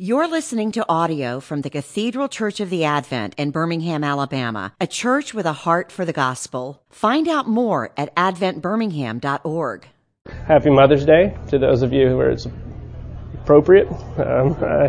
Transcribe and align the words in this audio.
You're 0.00 0.28
listening 0.28 0.70
to 0.72 0.86
audio 0.88 1.40
from 1.40 1.62
the 1.62 1.70
Cathedral 1.70 2.28
Church 2.28 2.60
of 2.60 2.70
the 2.70 2.84
Advent 2.84 3.34
in 3.36 3.50
Birmingham, 3.50 4.04
Alabama, 4.04 4.72
a 4.80 4.86
church 4.86 5.34
with 5.34 5.44
a 5.44 5.52
heart 5.52 5.90
for 5.90 6.04
the 6.04 6.12
gospel. 6.12 6.80
Find 6.88 7.26
out 7.26 7.48
more 7.48 7.90
at 7.96 8.14
adventbirmingham.org. 8.14 9.88
Happy 10.46 10.70
Mother's 10.70 11.04
Day 11.04 11.36
to 11.48 11.58
those 11.58 11.82
of 11.82 11.92
you 11.92 12.16
where 12.16 12.30
it's 12.30 12.46
appropriate. 13.42 13.88
Um, 14.18 14.56
I 14.62 14.86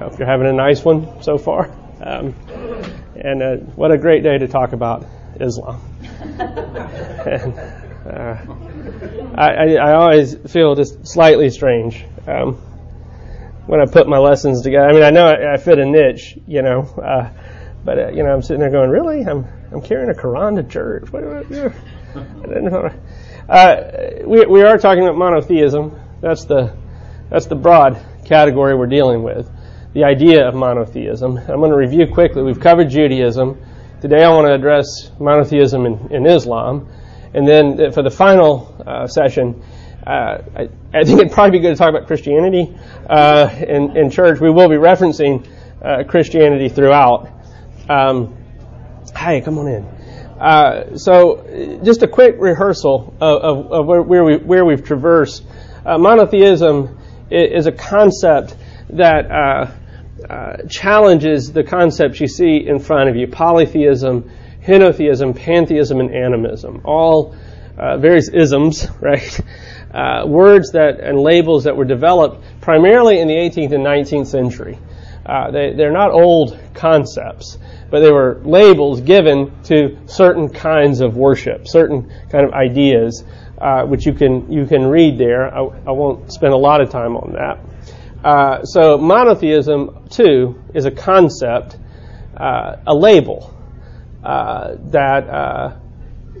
hope 0.00 0.18
you're 0.18 0.28
having 0.28 0.48
a 0.48 0.52
nice 0.52 0.84
one 0.84 1.22
so 1.22 1.38
far. 1.38 1.70
Um, 2.02 2.34
and 3.16 3.42
uh, 3.42 3.56
what 3.74 3.90
a 3.90 3.96
great 3.96 4.22
day 4.22 4.36
to 4.36 4.48
talk 4.48 4.74
about 4.74 5.06
Islam. 5.40 5.80
and, 6.20 7.58
uh, 8.06 8.36
I, 9.34 9.76
I, 9.76 9.94
always 9.94 10.34
feel 10.52 10.74
just 10.74 11.06
slightly 11.06 11.48
strange. 11.48 12.04
Um, 12.26 12.60
when 13.66 13.80
I 13.80 13.86
put 13.86 14.06
my 14.08 14.18
lessons 14.18 14.62
together. 14.62 14.86
I 14.86 14.92
mean, 14.92 15.02
I 15.02 15.10
know 15.10 15.26
I, 15.26 15.54
I 15.54 15.56
fit 15.56 15.78
a 15.78 15.84
niche, 15.84 16.38
you 16.46 16.62
know, 16.62 16.82
uh, 16.82 17.30
but 17.84 17.98
uh, 17.98 18.08
you 18.10 18.22
know, 18.22 18.32
I'm 18.32 18.42
sitting 18.42 18.60
there 18.60 18.70
going, 18.70 18.90
really? 18.90 19.22
I'm 19.22 19.46
I'm 19.72 19.82
carrying 19.82 20.10
a 20.10 20.14
Quran 20.14 20.56
to 20.56 20.62
church. 20.62 21.12
What 21.12 21.24
I 21.24 21.42
do? 21.42 21.72
I 22.14 22.46
didn't 22.46 22.64
know. 22.66 22.90
Uh, 23.48 24.26
we 24.26 24.46
we 24.46 24.62
are 24.62 24.78
talking 24.78 25.02
about 25.02 25.16
monotheism. 25.16 25.98
That's 26.20 26.44
the 26.44 26.74
that's 27.30 27.46
the 27.46 27.56
broad 27.56 28.00
category 28.24 28.74
we're 28.74 28.86
dealing 28.86 29.22
with. 29.22 29.50
The 29.92 30.04
idea 30.04 30.48
of 30.48 30.54
monotheism. 30.54 31.36
I'm 31.36 31.60
going 31.60 31.70
to 31.70 31.76
review 31.76 32.06
quickly. 32.12 32.42
We've 32.42 32.60
covered 32.60 32.88
Judaism. 32.90 33.62
Today 34.00 34.24
I 34.24 34.28
want 34.28 34.46
to 34.46 34.54
address 34.54 35.10
monotheism 35.20 35.86
in, 35.86 36.12
in 36.12 36.26
Islam. 36.26 36.88
And 37.32 37.46
then 37.46 37.92
for 37.92 38.02
the 38.02 38.10
final 38.10 38.82
uh, 38.86 39.06
session, 39.06 39.62
uh, 40.06 40.42
I, 40.54 40.68
I, 40.92 41.04
think 41.04 41.20
it'd 41.20 41.32
probably 41.32 41.58
be 41.58 41.60
good 41.60 41.70
to 41.70 41.76
talk 41.76 41.88
about 41.88 42.06
Christianity 42.06 42.76
uh, 43.08 43.48
in, 43.66 43.96
in, 43.96 44.10
church. 44.10 44.38
We 44.38 44.50
will 44.50 44.68
be 44.68 44.76
referencing 44.76 45.48
uh, 45.82 46.04
Christianity 46.04 46.68
throughout. 46.68 47.30
Um, 47.88 48.36
hi, 49.14 49.40
come 49.40 49.58
on 49.58 49.68
in. 49.68 49.84
Uh, 50.38 50.98
so, 50.98 51.80
just 51.82 52.02
a 52.02 52.08
quick 52.08 52.36
rehearsal 52.38 53.14
of, 53.18 53.42
of, 53.42 53.72
of 53.72 53.86
where, 53.86 54.24
we, 54.24 54.36
where 54.36 54.66
we've 54.66 54.84
traversed. 54.84 55.42
Uh, 55.86 55.96
monotheism 55.96 56.98
is 57.30 57.66
a 57.66 57.72
concept 57.72 58.56
that 58.90 59.30
uh, 59.30 60.56
challenges 60.68 61.50
the 61.50 61.64
concepts 61.64 62.20
you 62.20 62.28
see 62.28 62.66
in 62.66 62.78
front 62.78 63.08
of 63.08 63.16
you 63.16 63.26
polytheism, 63.26 64.30
henotheism, 64.62 65.34
pantheism, 65.34 65.98
and 66.00 66.14
animism. 66.14 66.82
All 66.84 67.34
various 67.98 68.28
isms, 68.28 68.86
right? 69.00 69.40
Uh, 69.94 70.24
words 70.26 70.72
that 70.72 70.98
and 70.98 71.20
labels 71.20 71.64
that 71.64 71.76
were 71.76 71.84
developed 71.84 72.44
primarily 72.60 73.20
in 73.20 73.28
the 73.28 73.34
18th 73.34 73.72
and 73.72 73.86
19th 73.86 74.26
century. 74.26 74.76
Uh, 75.24 75.52
they, 75.52 75.72
they're 75.72 75.92
not 75.92 76.10
old 76.10 76.58
concepts, 76.74 77.58
but 77.90 78.00
they 78.00 78.10
were 78.10 78.40
labels 78.44 79.00
given 79.00 79.52
to 79.62 79.96
certain 80.06 80.48
kinds 80.48 81.00
of 81.00 81.16
worship, 81.16 81.68
certain 81.68 82.12
kind 82.28 82.44
of 82.44 82.52
ideas, 82.52 83.24
uh, 83.58 83.84
which 83.84 84.04
you 84.04 84.12
can 84.12 84.50
you 84.50 84.66
can 84.66 84.84
read 84.84 85.16
there. 85.16 85.54
I, 85.54 85.60
I, 85.60 85.92
won't 85.92 86.30
spend 86.32 86.52
a 86.52 86.58
lot 86.58 86.80
of 86.80 86.90
time 86.90 87.16
on 87.16 87.32
that. 87.34 87.60
Uh, 88.22 88.64
so 88.64 88.98
monotheism 88.98 90.08
too 90.10 90.60
is 90.74 90.86
a 90.86 90.90
concept, 90.90 91.78
uh, 92.36 92.76
a 92.86 92.94
label 92.94 93.54
uh, 94.24 94.74
that 94.90 95.78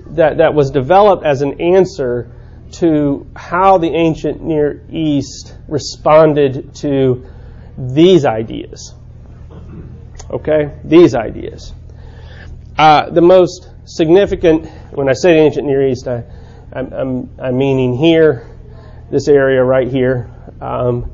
that 0.08 0.38
that 0.38 0.54
was 0.54 0.72
developed 0.72 1.24
as 1.24 1.40
an 1.40 1.60
answer 1.60 2.33
to 2.78 3.26
how 3.36 3.78
the 3.78 3.88
ancient 3.88 4.42
Near 4.42 4.82
East 4.90 5.54
responded 5.68 6.74
to 6.76 7.26
these 7.76 8.24
ideas. 8.24 8.94
Okay? 10.30 10.74
These 10.84 11.14
ideas. 11.14 11.72
Uh, 12.76 13.10
the 13.10 13.20
most 13.20 13.68
significant, 13.84 14.68
when 14.92 15.08
I 15.08 15.12
say 15.12 15.38
ancient 15.38 15.66
Near 15.66 15.86
East, 15.88 16.08
I, 16.08 16.24
am 16.72 17.28
meaning 17.56 17.94
here, 17.94 18.48
this 19.10 19.28
area 19.28 19.62
right 19.62 19.88
here. 19.88 20.30
Um, 20.60 21.10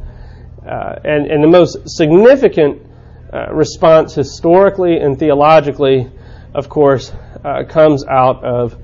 uh, 0.66 0.96
and, 1.04 1.26
and 1.26 1.42
the 1.42 1.48
most 1.48 1.88
significant 1.88 2.82
uh, 3.32 3.52
response 3.52 4.14
historically 4.14 4.98
and 4.98 5.18
theologically, 5.18 6.10
of 6.54 6.68
course, 6.68 7.12
uh, 7.44 7.64
comes 7.68 8.04
out 8.06 8.42
of 8.44 8.76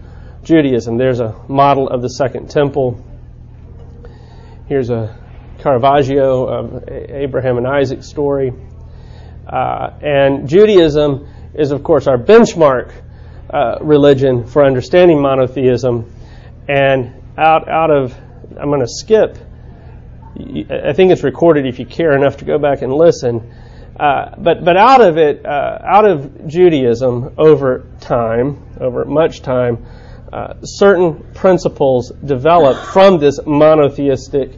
Judaism. 0.47 0.97
There's 0.97 1.19
a 1.19 1.35
model 1.49 1.89
of 1.89 2.03
the 2.03 2.09
Second 2.09 2.49
Temple. 2.49 3.05
Here's 4.69 4.91
a 4.91 5.19
Caravaggio 5.59 6.47
of 6.47 6.89
Abraham 6.89 7.57
and 7.57 7.67
Isaac 7.67 8.05
story. 8.05 8.53
Uh, 9.45 9.91
and 10.01 10.49
Judaism 10.49 11.27
is, 11.53 11.73
of 11.73 11.83
course, 11.83 12.07
our 12.07 12.17
benchmark 12.17 12.93
uh, 13.51 13.79
religion 13.81 14.47
for 14.47 14.65
understanding 14.65 15.21
monotheism. 15.21 16.13
And 16.69 17.21
out, 17.37 17.69
out 17.69 17.91
of, 17.91 18.17
I'm 18.57 18.69
going 18.69 18.83
to 18.83 18.89
skip, 18.89 19.37
I 20.71 20.93
think 20.93 21.11
it's 21.11 21.25
recorded 21.25 21.67
if 21.67 21.81
you 21.81 21.87
care 21.87 22.13
enough 22.13 22.37
to 22.37 22.45
go 22.45 22.57
back 22.57 22.83
and 22.83 22.93
listen. 22.93 23.53
Uh, 23.99 24.37
but 24.39 24.65
but 24.65 24.77
out 24.77 25.01
of 25.01 25.17
it, 25.19 25.45
uh, 25.45 25.79
out 25.83 26.09
of 26.09 26.47
Judaism 26.47 27.35
over 27.37 27.87
time, 27.99 28.63
over 28.81 29.05
much 29.07 29.43
time, 29.43 29.87
uh, 30.33 30.55
certain 30.63 31.23
principles 31.35 32.13
developed 32.25 32.85
from 32.87 33.19
this 33.19 33.39
monotheistic 33.47 34.51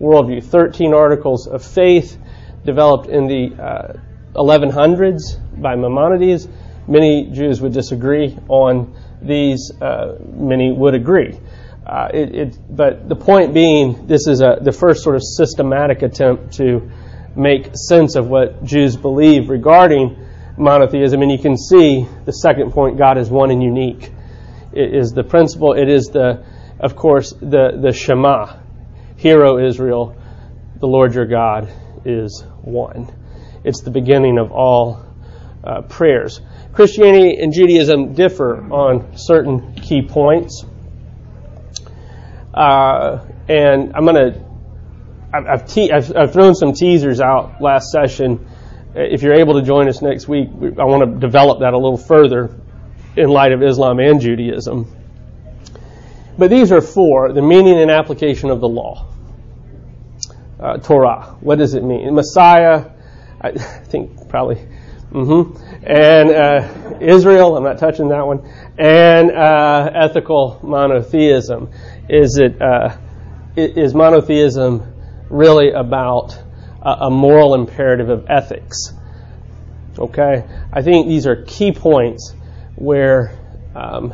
worldview. 0.00 0.42
13 0.42 0.92
articles 0.92 1.46
of 1.46 1.64
faith 1.64 2.18
developed 2.64 3.08
in 3.08 3.28
the 3.28 3.54
uh, 3.62 3.92
1100s 4.34 5.60
by 5.60 5.76
Maimonides. 5.76 6.48
Many 6.88 7.30
Jews 7.30 7.60
would 7.60 7.72
disagree 7.72 8.36
on 8.48 8.94
these, 9.20 9.70
uh, 9.80 10.18
many 10.34 10.72
would 10.72 10.94
agree. 10.94 11.38
Uh, 11.86 12.08
it, 12.12 12.34
it, 12.34 12.58
but 12.68 13.08
the 13.08 13.16
point 13.16 13.54
being, 13.54 14.06
this 14.06 14.26
is 14.26 14.40
a, 14.40 14.58
the 14.60 14.72
first 14.72 15.02
sort 15.02 15.16
of 15.16 15.22
systematic 15.22 16.02
attempt 16.02 16.54
to 16.54 16.90
make 17.36 17.70
sense 17.74 18.16
of 18.16 18.28
what 18.28 18.64
Jews 18.64 18.96
believe 18.96 19.48
regarding 19.48 20.16
monotheism. 20.56 21.22
And 21.22 21.30
you 21.30 21.38
can 21.38 21.56
see 21.56 22.06
the 22.24 22.32
second 22.32 22.72
point 22.72 22.98
God 22.98 23.18
is 23.18 23.30
one 23.30 23.50
and 23.50 23.62
unique 23.62 24.12
it 24.72 24.94
is 24.94 25.12
the 25.12 25.24
principle. 25.24 25.74
It 25.74 25.88
is 25.88 26.06
the, 26.06 26.44
of 26.80 26.96
course, 26.96 27.32
the, 27.32 27.78
the 27.80 27.92
Shema. 27.92 28.58
Hear, 29.16 29.44
O 29.44 29.58
Israel, 29.64 30.16
the 30.78 30.86
Lord 30.86 31.14
your 31.14 31.26
God 31.26 31.72
is 32.04 32.42
one. 32.62 33.12
It's 33.64 33.82
the 33.82 33.90
beginning 33.90 34.38
of 34.38 34.50
all 34.50 35.04
uh, 35.62 35.82
prayers. 35.82 36.40
Christianity 36.72 37.38
and 37.40 37.52
Judaism 37.52 38.14
differ 38.14 38.60
on 38.72 39.16
certain 39.16 39.74
key 39.74 40.02
points. 40.02 40.64
Uh, 42.52 43.24
and 43.48 43.92
I'm 43.94 44.04
going 44.04 44.32
to, 44.32 44.44
I've, 45.32 45.66
te- 45.66 45.92
I've, 45.92 46.14
I've, 46.16 46.32
thrown 46.32 46.54
some 46.54 46.72
teasers 46.72 47.20
out 47.20 47.60
last 47.60 47.90
session. 47.90 48.46
If 48.94 49.22
you're 49.22 49.34
able 49.34 49.54
to 49.54 49.62
join 49.62 49.88
us 49.88 50.02
next 50.02 50.28
week, 50.28 50.48
I 50.48 50.84
want 50.84 51.14
to 51.14 51.20
develop 51.20 51.60
that 51.60 51.72
a 51.72 51.78
little 51.78 51.96
further 51.96 52.58
in 53.16 53.28
light 53.28 53.52
of 53.52 53.62
Islam 53.62 53.98
and 54.00 54.20
Judaism. 54.20 54.90
But 56.38 56.50
these 56.50 56.72
are 56.72 56.80
four 56.80 57.32
the 57.32 57.42
meaning 57.42 57.78
and 57.78 57.90
application 57.90 58.50
of 58.50 58.60
the 58.60 58.68
law. 58.68 59.08
Uh, 60.58 60.78
Torah, 60.78 61.36
what 61.40 61.58
does 61.58 61.74
it 61.74 61.82
mean? 61.82 62.14
Messiah, 62.14 62.90
I 63.40 63.52
think 63.84 64.28
probably. 64.28 64.66
Mm-hmm. 65.12 65.84
And 65.84 66.30
uh, 66.30 66.98
Israel, 67.00 67.56
I'm 67.56 67.64
not 67.64 67.78
touching 67.78 68.08
that 68.08 68.26
one. 68.26 68.48
And 68.78 69.30
uh, 69.30 69.90
ethical 69.94 70.58
monotheism. 70.62 71.70
Is 72.08 72.38
it 72.38 72.60
uh, 72.62 72.96
is 73.56 73.94
monotheism 73.94 74.94
really 75.28 75.70
about 75.70 76.38
a 76.80 77.10
moral 77.10 77.54
imperative 77.54 78.08
of 78.08 78.26
ethics? 78.30 78.92
Okay, 79.98 80.44
I 80.72 80.82
think 80.82 81.08
these 81.08 81.26
are 81.26 81.44
key 81.44 81.72
points 81.72 82.34
where 82.82 83.38
um, 83.76 84.12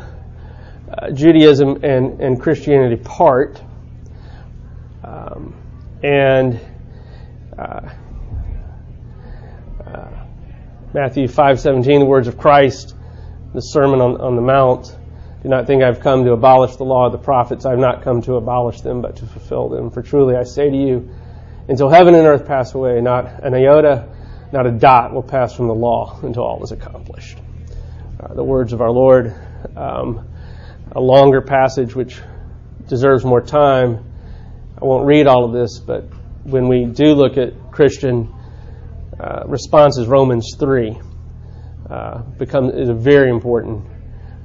uh, 0.91 1.11
Judaism 1.11 1.83
and, 1.85 2.21
and 2.21 2.39
Christianity 2.39 3.03
part. 3.03 3.63
Um, 5.03 5.55
and 6.03 6.61
uh, 7.59 7.89
uh, 9.87 10.27
Matthew 10.93 11.29
5:17, 11.29 12.01
the 12.01 12.05
words 12.05 12.29
of 12.29 12.37
Christ, 12.37 12.95
the 13.55 13.61
Sermon 13.61 14.03
on, 14.03 14.21
on 14.21 14.37
the 14.37 14.43
Mount. 14.43 14.95
Do 15.43 15.49
not 15.49 15.67
think 15.67 15.83
I've 15.83 16.01
come 16.01 16.25
to 16.25 16.33
abolish 16.33 16.77
the 16.77 16.85
law 16.85 17.07
of 17.07 17.13
the 17.13 17.19
prophets. 17.19 17.65
I've 17.65 17.79
not 17.79 18.03
come 18.03 18.21
to 18.23 18.35
abolish 18.35 18.83
them, 18.83 19.01
but 19.01 19.17
to 19.17 19.27
fulfill 19.27 19.71
them. 19.71 19.91
For 19.91 20.03
truly 20.03 20.37
I 20.37 20.43
say 20.43 20.69
to 20.69 20.77
you, 20.77 21.09
until 21.69 21.89
heaven 21.89 22.15
and 22.15 22.27
earth 22.27 22.47
pass 22.47 22.75
away, 22.75 23.01
not 23.01 23.43
an 23.43 23.55
iota, 23.55 24.09
not 24.53 24.67
a 24.67 24.73
dot 24.73 25.15
will 25.15 25.23
pass 25.23 25.55
from 25.55 25.69
the 25.69 25.75
law 25.75 26.19
until 26.23 26.43
all 26.43 26.63
is 26.63 26.73
accomplished 26.73 27.39
uh, 28.21 28.35
the 28.35 28.45
words 28.45 28.73
of 28.73 28.81
our 28.81 28.91
Lord. 28.91 29.35
Um, 29.77 30.29
a 30.93 31.01
longer 31.01 31.41
passage 31.41 31.95
which 31.95 32.21
deserves 32.89 33.25
more 33.25 33.41
time. 33.41 34.05
I 34.81 34.85
won't 34.85 35.07
read 35.07 35.27
all 35.27 35.45
of 35.45 35.53
this, 35.53 35.79
but 35.79 36.05
when 36.45 36.69
we 36.69 36.85
do 36.87 37.15
look 37.15 37.37
at 37.37 37.71
Christian 37.71 38.33
uh, 39.21 39.43
response 39.47 39.99
is 39.99 40.07
Romans 40.07 40.57
3. 40.59 40.99
Uh, 41.89 42.19
becomes 42.39 42.75
is 42.75 42.89
a 42.89 42.95
very 42.95 43.31
important 43.31 43.85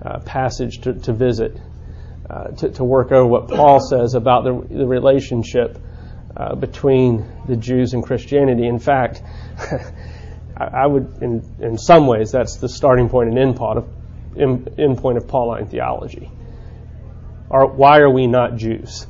uh, 0.04 0.20
passage 0.20 0.80
to, 0.82 0.94
to 0.94 1.14
visit, 1.14 1.60
uh, 2.30 2.48
to, 2.50 2.70
to, 2.70 2.84
work 2.84 3.12
over 3.12 3.28
what 3.28 3.50
Paul 3.50 3.80
says 3.82 4.14
about 4.16 4.44
the, 4.46 4.76
the 4.76 4.88
relationship 4.88 5.78
uh, 6.38 6.56
between 6.56 7.26
the 7.48 7.58
Jews 7.58 7.94
and 7.94 8.02
Christianity. 8.02 8.66
In 8.66 8.80
fact, 8.80 9.22
I, 10.56 10.66
I, 10.66 10.86
would, 10.86 11.22
in, 11.22 11.56
in 11.60 11.78
some 11.78 12.08
ways, 12.08 12.32
that's 12.32 12.58
the 12.58 12.70
starting 12.70 13.10
point 13.10 13.30
and 13.30 13.38
end 13.38 13.60
of, 13.60 13.90
end, 14.38 14.76
end 14.78 14.98
point 14.98 15.18
of 15.18 15.28
Pauline 15.28 15.68
theology. 15.68 16.30
Are, 17.50 17.68
why 17.68 18.00
are 18.00 18.10
we 18.10 18.28
not 18.28 18.56
Jews? 18.56 19.08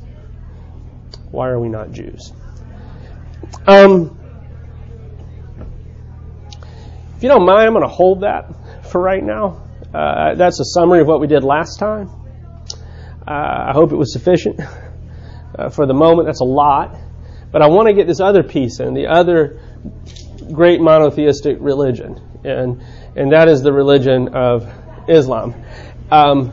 Why 1.30 1.48
are 1.48 1.58
we 1.58 1.68
not 1.68 1.92
Jews? 1.92 2.32
Um, 3.66 4.18
if 7.16 7.22
you 7.22 7.28
don't 7.28 7.46
mind, 7.46 7.66
I'm 7.66 7.72
going 7.72 7.82
to 7.82 7.88
hold 7.88 8.22
that 8.22 8.86
for 8.90 9.00
right 9.00 9.22
now. 9.22 9.62
Uh, 9.92 10.34
that's 10.34 10.60
a 10.60 10.64
summary 10.64 11.00
of 11.00 11.06
what 11.06 11.20
we 11.20 11.26
did 11.26 11.44
last 11.44 11.78
time. 11.78 12.10
Uh, 13.26 13.30
I 13.68 13.72
hope 13.72 13.92
it 13.92 13.96
was 13.96 14.12
sufficient. 14.12 14.60
Uh, 15.56 15.68
for 15.68 15.86
the 15.86 15.94
moment, 15.94 16.26
that's 16.26 16.40
a 16.40 16.44
lot. 16.44 16.96
But 17.52 17.62
I 17.62 17.68
want 17.68 17.86
to 17.86 17.94
get 17.94 18.08
this 18.08 18.18
other 18.18 18.42
piece 18.42 18.80
in, 18.80 18.94
the 18.94 19.06
other 19.06 19.60
great 20.52 20.80
monotheistic 20.80 21.56
religion, 21.60 22.20
and, 22.44 22.82
and 23.16 23.32
that 23.32 23.48
is 23.48 23.62
the 23.62 23.72
religion 23.72 24.34
of 24.34 24.68
Islam. 25.08 25.54
Um, 26.10 26.52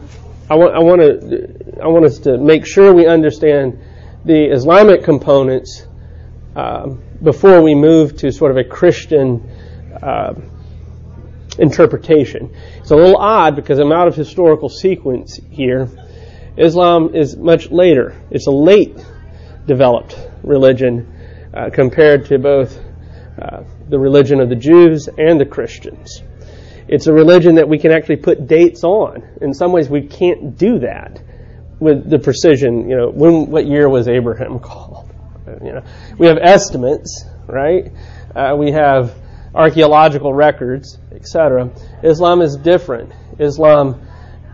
I, 0.50 0.56
want, 0.56 0.76
I, 0.76 0.80
want 0.80 1.02
to, 1.02 1.82
I 1.82 1.88
want 1.88 2.06
us 2.06 2.20
to 2.20 2.38
make 2.38 2.66
sure 2.66 2.94
we 2.94 3.08
understand 3.08 3.80
the 4.26 4.52
Islamic 4.52 5.04
components 5.04 5.86
um, 6.56 7.02
before 7.24 7.62
we 7.62 7.76
move 7.76 8.18
to 8.18 8.32
sort 8.32 8.52
of 8.52 8.58
a 8.58 8.64
Christian 8.64 9.50
uh, 10.02 10.34
interpretation. 11.58 12.56
It's 12.78 12.92
a 12.92 12.96
little 12.96 13.18
odd 13.18 13.56
because 13.56 13.80
I'm 13.80 13.92
out 13.92 14.08
of 14.08 14.16
historical 14.16 14.70
sequence 14.70 15.40
here. 15.50 15.90
Islam 16.58 17.16
is 17.16 17.38
much 17.38 17.72
later. 17.72 18.22
It's 18.30 18.48
a 18.48 18.52
late 18.52 18.98
developed 19.66 20.18
religion 20.44 21.08
uh, 21.54 21.70
compared 21.72 22.26
to 22.28 22.40
both 22.40 22.78
uh, 23.40 23.64
the 23.90 24.00
religion 24.00 24.40
of 24.40 24.50
the 24.50 24.56
Jews 24.56 25.08
and 25.18 25.40
the 25.40 25.46
Christians. 25.46 26.22
It's 26.88 27.08
a 27.08 27.14
religion 27.14 27.56
that 27.56 27.70
we 27.70 27.78
can 27.78 27.92
actually 27.92 28.18
put 28.18 28.48
dates 28.48 28.84
on. 28.84 29.24
In 29.42 29.54
some 29.54 29.72
ways, 29.72 29.90
we 29.90 30.02
can't 30.08 30.58
do 30.58 30.80
that 30.80 31.22
with 31.80 32.10
the 32.10 32.20
precision. 32.20 32.90
You 32.90 32.98
know, 32.98 33.10
when 33.10 33.50
what 33.50 33.66
year 33.66 33.88
was 33.90 34.08
Abraham 34.08 34.60
called? 34.70 35.10
You 35.64 35.74
know, 35.74 35.84
we 36.18 36.28
have 36.28 36.38
estimates, 36.42 37.26
right? 37.48 37.92
Uh, 38.36 38.56
we 38.58 38.72
have 38.72 39.16
archaeological 39.54 40.34
records, 40.34 40.98
etc. 41.12 41.70
Islam 42.04 42.42
is 42.42 42.56
different. 42.56 43.12
Islam 43.40 44.08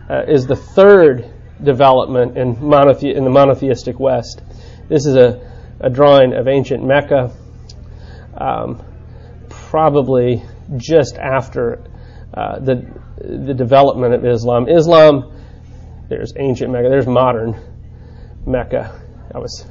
uh, 0.10 0.24
is 0.28 0.48
the 0.48 0.56
third 0.56 1.32
development 1.64 2.38
in, 2.38 2.56
monothe- 2.56 3.16
in 3.16 3.24
the 3.24 3.30
monotheistic 3.30 4.00
West. 4.00 4.42
This 4.88 5.06
is 5.06 5.16
a, 5.16 5.42
a 5.80 5.90
drawing 5.90 6.34
of 6.34 6.48
ancient 6.48 6.84
Mecca, 6.84 7.32
um, 8.38 8.84
probably 9.50 10.44
just 10.78 11.18
after 11.18 11.84
uh, 12.34 12.60
the 12.60 12.86
the 13.18 13.54
development 13.54 14.14
of 14.14 14.26
Islam. 14.26 14.68
Islam, 14.70 15.34
there's 16.10 16.34
ancient 16.38 16.72
Mecca, 16.72 16.90
there's 16.90 17.08
modern 17.08 17.60
Mecca. 18.46 19.02
I 19.34 19.40
was 19.40 19.66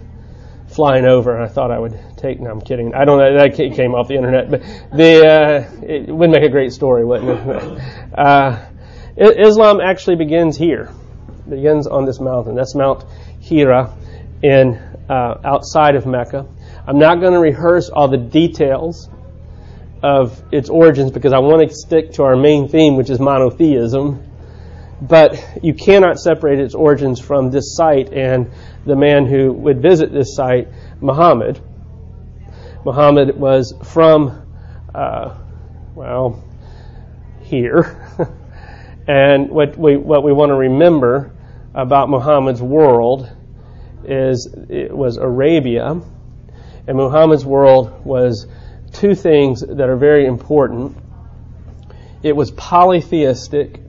flying 0.69 1.07
over, 1.07 1.35
and 1.35 1.45
I 1.45 1.49
thought 1.49 1.71
I 1.71 1.79
would 1.79 1.99
take. 2.17 2.41
No, 2.41 2.51
I'm 2.51 2.61
kidding. 2.61 2.93
I 2.95 3.05
don't 3.05 3.19
know. 3.19 3.39
That 3.39 3.55
came 3.55 3.95
off 3.95 4.09
the 4.09 4.17
internet, 4.17 4.51
but 4.51 4.63
the 4.93 5.27
uh, 5.27 5.87
it 5.87 6.09
would 6.09 6.31
make 6.31 6.43
a 6.43 6.51
great 6.51 6.73
story, 6.73 7.05
wouldn't 7.05 7.31
it? 7.31 8.19
Uh, 8.19 8.67
Islam 9.17 9.81
actually 9.81 10.17
begins 10.17 10.57
here. 10.57 10.91
Begins 11.49 11.87
on 11.87 12.05
this 12.05 12.21
mountain. 12.21 12.55
That's 12.55 12.75
Mount 12.75 13.05
Hira, 13.41 13.97
in 14.43 14.75
uh, 15.09 15.41
outside 15.45 15.95
of 15.95 16.07
Mecca. 16.07 16.47
I'm 16.89 16.99
not 16.99 17.21
going 17.21 17.33
to 17.33 17.41
rehearse 17.41 17.89
all 17.89 18.07
the 18.07 18.17
details 18.17 19.11
of 20.05 20.41
its 20.53 20.71
origins 20.71 21.11
because 21.11 21.33
I 21.33 21.39
want 21.39 21.69
to 21.69 21.75
stick 21.75 22.13
to 22.13 22.23
our 22.23 22.37
main 22.37 22.69
theme, 22.69 22.97
which 22.97 23.11
is 23.11 23.19
monotheism. 23.19 24.23
But 25.03 25.65
you 25.65 25.75
cannot 25.75 26.21
separate 26.21 26.61
its 26.61 26.77
origins 26.77 27.21
from 27.21 27.51
this 27.51 27.75
site 27.75 28.13
and 28.13 28.53
the 28.87 28.95
man 28.95 29.27
who 29.27 29.53
would 29.53 29.83
visit 29.83 30.13
this 30.13 30.37
site, 30.37 30.69
Muhammad. 31.01 31.61
Muhammad 32.85 33.37
was 33.37 33.75
from, 33.83 34.47
uh, 34.95 35.37
well, 35.97 36.45
here. 37.43 38.01
and 39.09 39.51
what 39.51 39.77
we, 39.77 39.97
what 39.97 40.23
we 40.23 40.33
want 40.33 40.51
to 40.51 40.55
remember 40.55 41.33
about 41.75 42.09
Muhammad's 42.09 42.63
world 42.63 43.29
is 44.05 44.47
it 44.69 44.97
was 44.97 45.17
Arabia, 45.17 46.01
and 46.87 46.97
Muhammad's 46.97 47.45
world 47.45 48.05
was 48.05 48.47
two 48.93 49.15
things 49.15 49.61
that 49.61 49.89
are 49.89 49.97
very 49.97 50.27
important. 50.27 50.97
It 52.23 52.35
was 52.35 52.51
polytheistic 52.51 53.81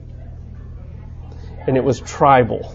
and 1.66 1.76
it 1.76 1.84
was 1.84 2.00
tribal. 2.00 2.74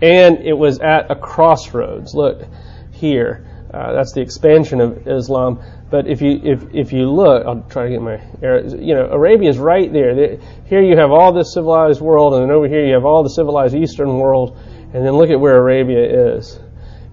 And 0.00 0.38
it 0.38 0.54
was 0.54 0.80
at 0.80 1.10
a 1.10 1.14
crossroads. 1.14 2.14
Look 2.14 2.42
here. 2.90 3.46
Uh, 3.72 3.92
that's 3.92 4.12
the 4.12 4.20
expansion 4.20 4.80
of 4.80 5.06
Islam. 5.06 5.62
But 5.90 6.06
if 6.06 6.20
you 6.20 6.40
if 6.42 6.74
if 6.74 6.92
you 6.92 7.10
look, 7.10 7.46
I'll 7.46 7.62
try 7.68 7.84
to 7.84 7.90
get 7.90 8.02
my 8.02 8.20
you 8.42 8.94
know 8.94 9.08
Arabia 9.10 9.50
is 9.50 9.58
right 9.58 9.92
there. 9.92 10.38
Here 10.64 10.82
you 10.82 10.96
have 10.96 11.10
all 11.10 11.32
this 11.32 11.54
civilized 11.54 12.00
world, 12.00 12.34
and 12.34 12.42
then 12.42 12.50
over 12.50 12.66
here 12.66 12.84
you 12.84 12.94
have 12.94 13.04
all 13.04 13.22
the 13.22 13.30
civilized 13.30 13.74
Eastern 13.74 14.18
world, 14.18 14.58
and 14.92 15.06
then 15.06 15.12
look 15.12 15.30
at 15.30 15.38
where 15.38 15.56
Arabia 15.56 16.34
is. 16.36 16.58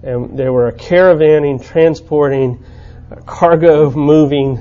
And 0.02 0.38
they 0.38 0.48
were 0.48 0.68
a 0.68 0.72
caravanning, 0.72 1.64
transporting, 1.64 2.64
cargo 3.26 3.90
moving 3.90 4.60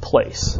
place, 0.00 0.58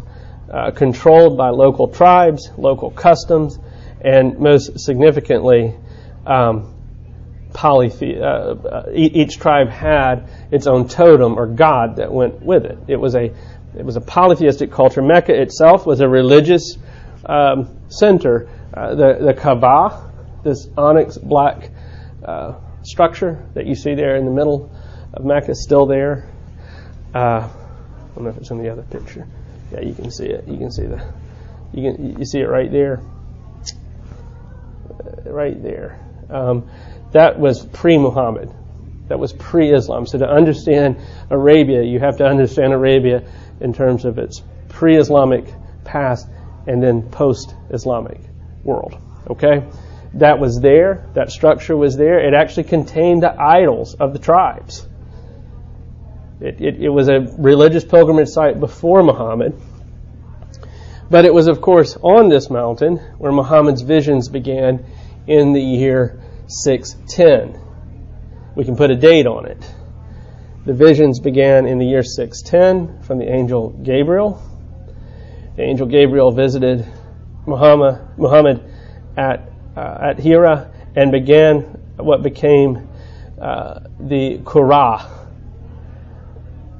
uh, 0.52 0.70
controlled 0.70 1.36
by 1.36 1.50
local 1.50 1.88
tribes, 1.88 2.50
local 2.56 2.90
customs, 2.90 3.58
and 4.00 4.38
most 4.38 4.78
significantly, 4.78 5.74
um, 6.26 6.72
polythe- 7.52 8.20
uh, 8.20 8.68
uh 8.68 8.90
each 8.92 9.38
tribe 9.38 9.68
had 9.70 10.28
its 10.50 10.66
own 10.66 10.86
totem 10.86 11.38
or 11.38 11.46
god 11.46 11.96
that 11.96 12.12
went 12.12 12.42
with 12.42 12.64
it. 12.64 12.78
It 12.86 12.96
was 12.96 13.14
a 13.14 13.32
it 13.76 13.84
was 13.84 13.96
a 13.96 14.00
polytheistic 14.00 14.70
culture. 14.70 15.02
Mecca 15.02 15.34
itself 15.34 15.86
was 15.86 16.00
a 16.00 16.08
religious 16.08 16.76
um, 17.24 17.68
center. 17.88 18.48
Uh, 18.74 18.94
the 18.94 19.18
the 19.20 19.34
Kaaba, 19.34 20.10
this 20.44 20.68
onyx 20.76 21.16
black 21.16 21.70
uh, 22.24 22.54
structure 22.86 23.44
that 23.54 23.66
you 23.66 23.74
see 23.74 23.94
there 23.94 24.16
in 24.16 24.24
the 24.24 24.30
middle 24.30 24.70
of 25.12 25.24
Mecca, 25.24 25.52
is 25.52 25.62
still 25.62 25.86
there. 25.86 26.28
Uh, 27.14 27.48
I 27.48 28.14
don't 28.14 28.24
know 28.24 28.30
if 28.30 28.36
it's 28.38 28.50
in 28.50 28.62
the 28.62 28.70
other 28.70 28.82
picture. 28.82 29.26
Yeah, 29.72 29.80
you 29.80 29.94
can 29.94 30.10
see 30.10 30.26
it. 30.26 30.46
You 30.46 30.58
can 30.58 30.70
see 30.70 30.86
the 30.86 31.02
you 31.72 31.92
can 31.92 32.18
you 32.18 32.24
see 32.24 32.40
it 32.40 32.48
right 32.48 32.70
there 32.70 33.02
right 35.24 35.60
there. 35.62 35.98
Um, 36.30 36.68
that 37.12 37.38
was 37.38 37.64
pre-Muhammad. 37.64 38.52
That 39.08 39.18
was 39.18 39.32
pre-Islam. 39.32 40.06
So 40.06 40.18
to 40.18 40.28
understand 40.28 40.96
Arabia, 41.30 41.82
you 41.82 42.00
have 42.00 42.18
to 42.18 42.26
understand 42.26 42.72
Arabia 42.72 43.22
in 43.60 43.72
terms 43.72 44.04
of 44.04 44.18
its 44.18 44.42
pre-Islamic 44.68 45.44
past 45.84 46.26
and 46.66 46.82
then 46.82 47.02
post-Islamic 47.02 48.20
world. 48.64 48.96
Okay? 49.28 49.64
That 50.16 50.38
was 50.38 50.60
there. 50.60 51.08
That 51.14 51.30
structure 51.30 51.76
was 51.76 51.96
there. 51.96 52.18
It 52.18 52.34
actually 52.34 52.64
contained 52.64 53.22
the 53.22 53.34
idols 53.40 53.94
of 53.94 54.12
the 54.12 54.18
tribes. 54.18 54.86
It, 56.40 56.60
it, 56.60 56.82
it 56.82 56.88
was 56.88 57.08
a 57.08 57.20
religious 57.38 57.84
pilgrimage 57.84 58.28
site 58.28 58.60
before 58.60 59.02
Muhammad. 59.02 59.60
But 61.08 61.24
it 61.24 61.32
was, 61.32 61.48
of 61.48 61.60
course, 61.60 61.96
on 62.02 62.28
this 62.28 62.50
mountain 62.50 62.96
where 63.18 63.32
Muhammad's 63.32 63.82
visions 63.82 64.28
began 64.28 64.84
in 65.26 65.52
the 65.52 65.60
year 65.60 66.20
610. 66.48 67.60
We 68.54 68.64
can 68.64 68.76
put 68.76 68.90
a 68.90 68.96
date 68.96 69.26
on 69.26 69.46
it. 69.46 69.74
The 70.64 70.74
visions 70.74 71.20
began 71.20 71.66
in 71.66 71.78
the 71.78 71.86
year 71.86 72.02
610 72.02 73.02
from 73.02 73.18
the 73.18 73.30
angel 73.30 73.70
Gabriel. 73.70 74.42
The 75.56 75.62
angel 75.62 75.86
Gabriel 75.86 76.32
visited 76.32 76.86
Muhammad, 77.46 78.18
Muhammad 78.18 78.68
at, 79.16 79.48
uh, 79.76 79.98
at 80.00 80.18
Hira 80.18 80.70
and 80.94 81.12
began 81.12 81.60
what 81.96 82.22
became 82.22 82.88
uh, 83.40 83.80
the 84.00 84.40
Qur'an, 84.44 85.06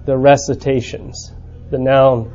the 0.04 0.16
recitations, 0.16 1.32
the 1.70 1.78
noun. 1.78 2.34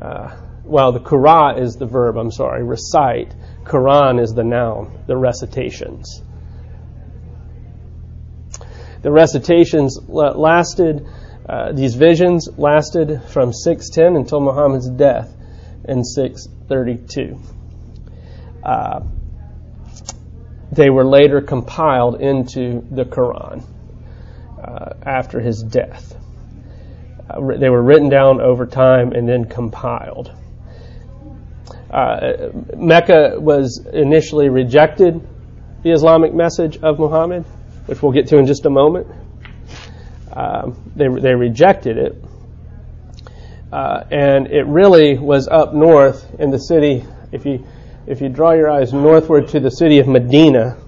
Uh, 0.00 0.36
well, 0.64 0.92
the 0.92 1.00
Qur'an 1.00 1.58
is 1.58 1.76
the 1.76 1.86
verb, 1.86 2.16
I'm 2.16 2.30
sorry, 2.30 2.62
recite. 2.62 3.34
Quran 3.64 4.20
is 4.22 4.32
the 4.32 4.44
noun, 4.44 5.04
the 5.06 5.16
recitations. 5.16 6.22
The 9.02 9.12
recitations 9.12 9.98
lasted 10.08 11.06
Uh, 11.48 11.72
these 11.72 11.94
visions 11.94 12.46
lasted 12.58 13.22
from 13.28 13.54
610 13.54 14.16
until 14.16 14.40
Muhammad's 14.40 14.90
death 14.90 15.34
in 15.88 16.04
632. 16.04 17.40
They 20.72 20.90
were 20.90 21.04
later 21.04 21.40
compiled 21.40 22.20
into 22.20 22.86
the 22.90 23.04
Quran 23.04 23.64
uh, 24.62 24.94
after 25.02 25.40
his 25.40 25.62
death. 25.62 26.14
Uh, 27.28 27.56
they 27.56 27.70
were 27.70 27.82
written 27.82 28.08
down 28.08 28.40
over 28.40 28.66
time 28.66 29.12
and 29.12 29.28
then 29.28 29.46
compiled. 29.46 30.32
Uh, 31.90 32.50
Mecca 32.76 33.36
was 33.38 33.86
initially 33.92 34.50
rejected 34.50 35.26
the 35.82 35.90
Islamic 35.90 36.34
message 36.34 36.76
of 36.78 36.98
Muhammad, 36.98 37.44
which 37.86 38.02
we'll 38.02 38.12
get 38.12 38.26
to 38.28 38.36
in 38.36 38.46
just 38.46 38.66
a 38.66 38.70
moment. 38.70 39.06
Um, 40.32 40.76
they, 40.94 41.08
they 41.08 41.34
rejected 41.34 41.96
it. 41.96 42.24
Uh, 43.72 44.04
and 44.10 44.46
it 44.48 44.66
really 44.66 45.18
was 45.18 45.48
up 45.48 45.74
north 45.74 46.34
in 46.38 46.50
the 46.50 46.58
city. 46.58 47.04
If 47.32 47.46
you, 47.46 47.66
if 48.08 48.22
you 48.22 48.30
draw 48.30 48.52
your 48.52 48.70
eyes 48.70 48.94
northward 48.94 49.48
to 49.48 49.60
the 49.60 49.70
city 49.70 49.98
of 49.98 50.08
Medina, 50.08 50.78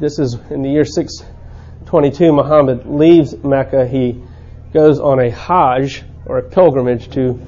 this 0.00 0.18
is 0.18 0.34
in 0.48 0.62
the 0.62 0.70
year 0.70 0.86
622, 0.86 2.32
Muhammad 2.32 2.86
leaves 2.86 3.36
Mecca. 3.44 3.86
He 3.86 4.22
goes 4.72 4.98
on 4.98 5.20
a 5.20 5.30
Hajj, 5.30 6.02
or 6.24 6.38
a 6.38 6.42
pilgrimage 6.42 7.10
to 7.10 7.38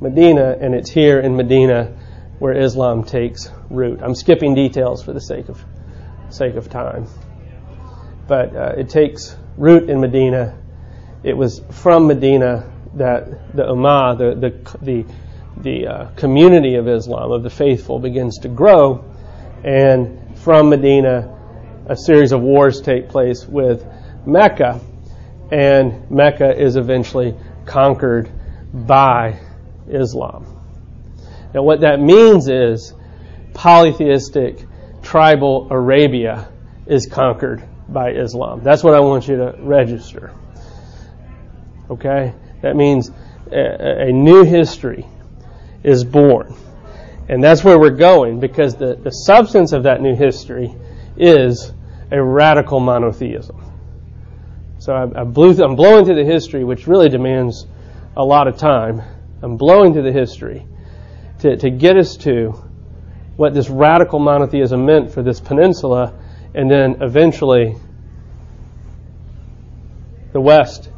Medina, 0.00 0.56
and 0.58 0.74
it's 0.74 0.88
here 0.88 1.20
in 1.20 1.36
Medina 1.36 1.94
where 2.38 2.56
Islam 2.56 3.04
takes 3.04 3.50
root. 3.68 4.00
I'm 4.02 4.14
skipping 4.14 4.54
details 4.54 5.02
for 5.02 5.12
the 5.12 5.20
sake 5.20 5.50
of 5.50 5.62
sake 6.30 6.54
of 6.54 6.70
time, 6.70 7.08
but 8.26 8.56
uh, 8.56 8.72
it 8.78 8.88
takes 8.88 9.36
root 9.58 9.90
in 9.90 10.00
Medina. 10.00 10.56
It 11.24 11.36
was 11.36 11.60
from 11.72 12.06
Medina 12.06 12.72
that 12.94 13.54
the 13.54 13.64
Ummah, 13.64 14.16
the 14.16 14.48
the 14.48 14.78
the, 14.82 15.04
the 15.62 15.86
uh, 15.86 16.06
community 16.16 16.76
of 16.76 16.88
Islam 16.88 17.32
of 17.32 17.42
the 17.42 17.50
faithful, 17.50 17.98
begins 17.98 18.38
to 18.38 18.48
grow, 18.48 19.04
and 19.64 20.38
from 20.38 20.68
Medina, 20.68 21.34
a 21.86 21.96
series 21.96 22.32
of 22.32 22.40
wars 22.40 22.80
take 22.80 23.08
place 23.08 23.46
with 23.46 23.84
Mecca, 24.26 24.80
and 25.50 26.10
Mecca 26.10 26.60
is 26.60 26.76
eventually 26.76 27.34
conquered 27.64 28.30
by 28.72 29.40
Islam. 29.88 30.46
Now, 31.54 31.62
what 31.62 31.80
that 31.80 32.00
means 32.00 32.48
is 32.48 32.92
polytheistic 33.54 34.64
tribal 35.02 35.68
Arabia 35.70 36.48
is 36.86 37.06
conquered 37.06 37.66
by 37.88 38.10
Islam. 38.10 38.62
That's 38.62 38.84
what 38.84 38.94
I 38.94 39.00
want 39.00 39.26
you 39.26 39.36
to 39.36 39.54
register. 39.58 40.32
Okay? 41.90 42.34
That 42.60 42.76
means 42.76 43.10
a, 43.50 44.08
a 44.08 44.12
new 44.12 44.44
history 44.44 45.06
is 45.82 46.04
born. 46.04 46.54
And 47.28 47.42
that's 47.42 47.62
where 47.62 47.78
we're 47.78 47.90
going 47.90 48.40
because 48.40 48.74
the, 48.74 48.94
the 48.96 49.10
substance 49.10 49.72
of 49.72 49.82
that 49.82 50.00
new 50.00 50.16
history 50.16 50.74
is 51.16 51.72
a 52.10 52.22
radical 52.22 52.80
monotheism. 52.80 53.60
So 54.78 54.92
I, 54.94 55.20
I 55.20 55.24
blew, 55.24 55.52
I'm 55.62 55.76
blowing 55.76 56.04
through 56.04 56.24
the 56.24 56.30
history, 56.30 56.64
which 56.64 56.86
really 56.86 57.08
demands 57.08 57.66
a 58.16 58.24
lot 58.24 58.48
of 58.48 58.56
time. 58.56 59.02
I'm 59.42 59.56
blowing 59.56 59.92
through 59.92 60.04
the 60.04 60.12
history 60.12 60.66
to, 61.40 61.56
to 61.56 61.70
get 61.70 61.96
us 61.96 62.16
to 62.18 62.54
what 63.36 63.54
this 63.54 63.68
radical 63.68 64.18
monotheism 64.18 64.84
meant 64.84 65.12
for 65.12 65.22
this 65.22 65.38
peninsula 65.38 66.14
and 66.54 66.70
then 66.70 67.02
eventually 67.02 67.76
the 70.32 70.40
West 70.40 70.90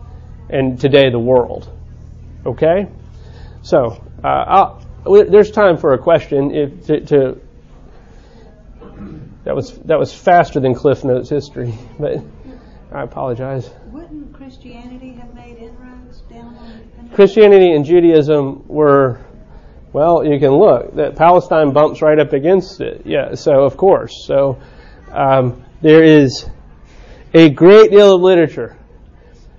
and 0.49 0.80
today 0.80 1.10
the 1.10 1.18
world. 1.18 1.70
Okay? 2.46 2.88
So, 3.62 4.02
uh, 4.24 4.80
there's 5.04 5.50
time 5.50 5.76
for 5.76 5.94
a 5.94 5.98
question 5.98 6.54
if, 6.54 6.86
to, 6.86 7.00
to, 7.00 7.40
that 9.44 9.54
was 9.56 9.78
that 9.78 9.98
was 9.98 10.12
faster 10.12 10.60
than 10.60 10.74
Cliff 10.74 11.02
Notes 11.04 11.30
history, 11.30 11.74
but 11.98 12.18
I 12.92 13.02
apologize. 13.02 13.70
Wouldn't 13.86 14.34
Christianity 14.34 15.12
have 15.14 15.34
made 15.34 15.56
inroads 15.58 16.20
down 16.30 16.56
on 16.56 17.10
Christianity 17.14 17.72
and 17.72 17.84
Judaism 17.84 18.66
were 18.68 19.20
well, 19.92 20.24
you 20.24 20.38
can 20.38 20.52
look 20.52 20.94
that 20.94 21.16
Palestine 21.16 21.72
bumps 21.72 22.00
right 22.00 22.18
up 22.18 22.32
against 22.32 22.80
it. 22.80 23.02
Yeah, 23.04 23.34
so 23.34 23.64
of 23.64 23.76
course. 23.76 24.24
So 24.24 24.60
um, 25.10 25.64
there 25.80 26.04
is 26.04 26.48
a 27.34 27.50
great 27.50 27.90
deal 27.90 28.14
of 28.14 28.20
literature 28.20 28.76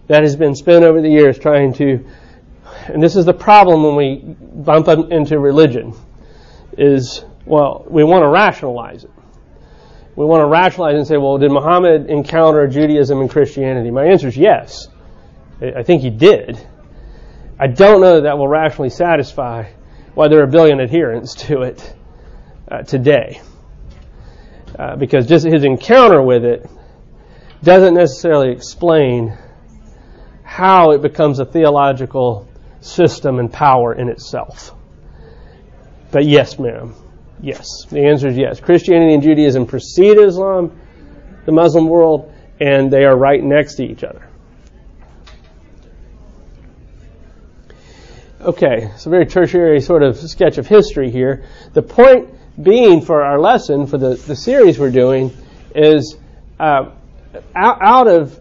that 0.08 0.24
has 0.24 0.36
been 0.36 0.56
spent 0.56 0.84
over 0.84 1.02
the 1.02 1.10
years 1.10 1.38
trying 1.38 1.74
to, 1.74 2.06
and 2.86 3.02
this 3.02 3.16
is 3.16 3.26
the 3.26 3.34
problem 3.34 3.84
when 3.84 3.96
we 3.96 4.18
bump 4.26 4.88
into 4.88 5.40
religion, 5.40 5.94
is 6.78 7.24
well, 7.46 7.86
we 7.90 8.04
want 8.04 8.24
to 8.24 8.30
rationalize 8.30 9.04
it. 9.04 9.12
We 10.16 10.26
want 10.26 10.42
to 10.42 10.48
rationalize 10.48 10.96
and 10.96 11.08
say, 11.08 11.18
well, 11.18 11.38
did 11.38 11.52
Muhammad 11.52 12.10
encounter 12.10 12.68
Judaism 12.68 13.22
and 13.22 13.30
Christianity? 13.30 13.92
My 13.92 14.06
answer 14.06 14.28
is 14.28 14.38
yes. 14.38 14.88
I 15.62 15.84
think 15.84 16.02
he 16.02 16.10
did. 16.10 16.60
I 17.60 17.68
don't 17.68 18.02
know 18.02 18.16
that 18.16 18.24
that 18.24 18.38
will 18.38 18.48
rationally 18.48 18.90
satisfy 18.90 19.72
why 20.14 20.28
there 20.28 20.40
are 20.40 20.44
a 20.44 20.48
billion 20.48 20.82
adherents 20.82 21.36
to 21.46 21.62
it 21.62 21.96
uh, 22.70 22.82
today. 22.82 23.42
Uh, 24.78 24.96
because 24.96 25.28
just 25.28 25.46
his 25.46 25.64
encounter 25.64 26.22
with 26.22 26.44
it 26.44 26.70
doesn't 27.64 27.94
necessarily 27.94 28.52
explain 28.52 29.38
how 30.44 30.92
it 30.92 31.02
becomes 31.02 31.40
a 31.40 31.46
theological 31.46 32.48
system 32.82 33.40
and 33.40 33.52
power 33.52 33.94
in 33.94 34.10
itself. 34.10 34.76
But 36.12 36.26
yes, 36.26 36.60
ma'am. 36.60 36.94
Yes. 37.42 37.66
The 37.90 38.06
answer 38.06 38.28
is 38.28 38.38
yes. 38.38 38.60
Christianity 38.60 39.14
and 39.14 39.24
Judaism 39.24 39.66
precede 39.66 40.18
Islam, 40.18 40.80
the 41.46 41.52
Muslim 41.52 41.88
world, 41.88 42.34
and 42.60 42.92
they 42.92 43.06
are 43.06 43.16
right 43.16 43.42
next 43.42 43.76
to 43.76 43.84
each 43.84 44.04
other. 44.04 44.28
Okay, 48.42 48.90
it's 48.96 49.06
a 49.06 49.10
very 49.10 49.28
tertiary 49.28 49.82
sort 49.82 50.02
of 50.02 50.18
sketch 50.18 50.58
of 50.58 50.68
history 50.68 51.12
here. 51.12 51.46
The 51.74 51.84
point 51.84 52.30
being 52.62 53.02
for 53.02 53.24
our 53.24 53.40
lesson, 53.40 53.86
for 53.86 54.00
the, 54.00 54.16
the 54.16 54.36
series 54.36 54.80
we're 54.80 54.92
doing, 54.92 55.32
is 55.76 56.18
uh, 56.60 56.92
out, 57.56 57.78
out, 57.82 58.08
of 58.08 58.40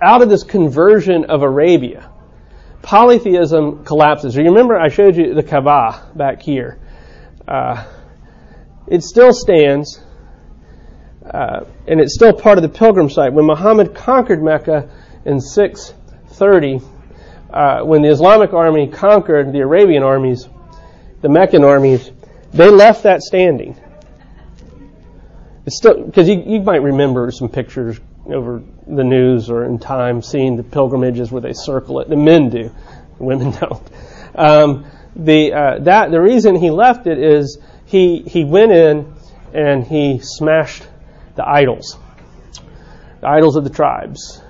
out 0.00 0.22
of 0.22 0.28
this 0.28 0.44
conversion 0.44 1.24
of 1.24 1.42
Arabia, 1.42 2.11
polytheism 2.82 3.84
collapses. 3.84 4.36
You 4.36 4.44
remember 4.44 4.78
I 4.78 4.88
showed 4.88 5.16
you 5.16 5.34
the 5.34 5.42
Kaaba 5.42 6.10
back 6.14 6.42
here. 6.42 6.78
Uh, 7.46 7.86
it 8.86 9.02
still 9.02 9.32
stands, 9.32 10.00
uh, 11.24 11.64
and 11.86 12.00
it's 12.00 12.14
still 12.14 12.32
part 12.32 12.58
of 12.58 12.62
the 12.62 12.68
pilgrim 12.68 13.08
site. 13.08 13.32
When 13.32 13.46
Muhammad 13.46 13.94
conquered 13.94 14.42
Mecca 14.42 14.90
in 15.24 15.40
630, 15.40 16.80
uh, 17.50 17.82
when 17.82 18.02
the 18.02 18.08
Islamic 18.08 18.52
army 18.52 18.88
conquered 18.88 19.52
the 19.52 19.60
Arabian 19.60 20.02
armies, 20.02 20.48
the 21.20 21.28
Meccan 21.28 21.64
armies, 21.64 22.10
they 22.52 22.68
left 22.68 23.04
that 23.04 23.22
standing. 23.22 23.76
It's 25.64 25.76
still 25.76 26.04
because 26.04 26.28
you, 26.28 26.42
you 26.44 26.60
might 26.60 26.82
remember 26.82 27.30
some 27.30 27.48
pictures 27.48 28.00
over 28.26 28.62
the 28.86 29.04
news 29.04 29.50
or 29.50 29.64
in 29.64 29.78
time 29.78 30.22
seeing 30.22 30.56
the 30.56 30.62
pilgrimages 30.62 31.30
where 31.30 31.42
they 31.42 31.52
circle 31.52 32.00
it. 32.00 32.08
The 32.08 32.16
men 32.16 32.50
do, 32.50 32.70
the 33.18 33.24
women 33.24 33.50
don't. 33.60 33.90
Um, 34.34 34.86
the 35.14 35.52
uh, 35.52 35.78
that 35.80 36.10
the 36.10 36.20
reason 36.20 36.56
he 36.56 36.70
left 36.70 37.06
it 37.06 37.18
is 37.18 37.58
he 37.84 38.22
he 38.22 38.44
went 38.44 38.72
in 38.72 39.12
and 39.52 39.84
he 39.84 40.20
smashed 40.22 40.86
the 41.36 41.46
idols, 41.46 41.98
the 43.20 43.28
idols 43.28 43.56
of 43.56 43.64
the 43.64 43.70
tribes. 43.70 44.40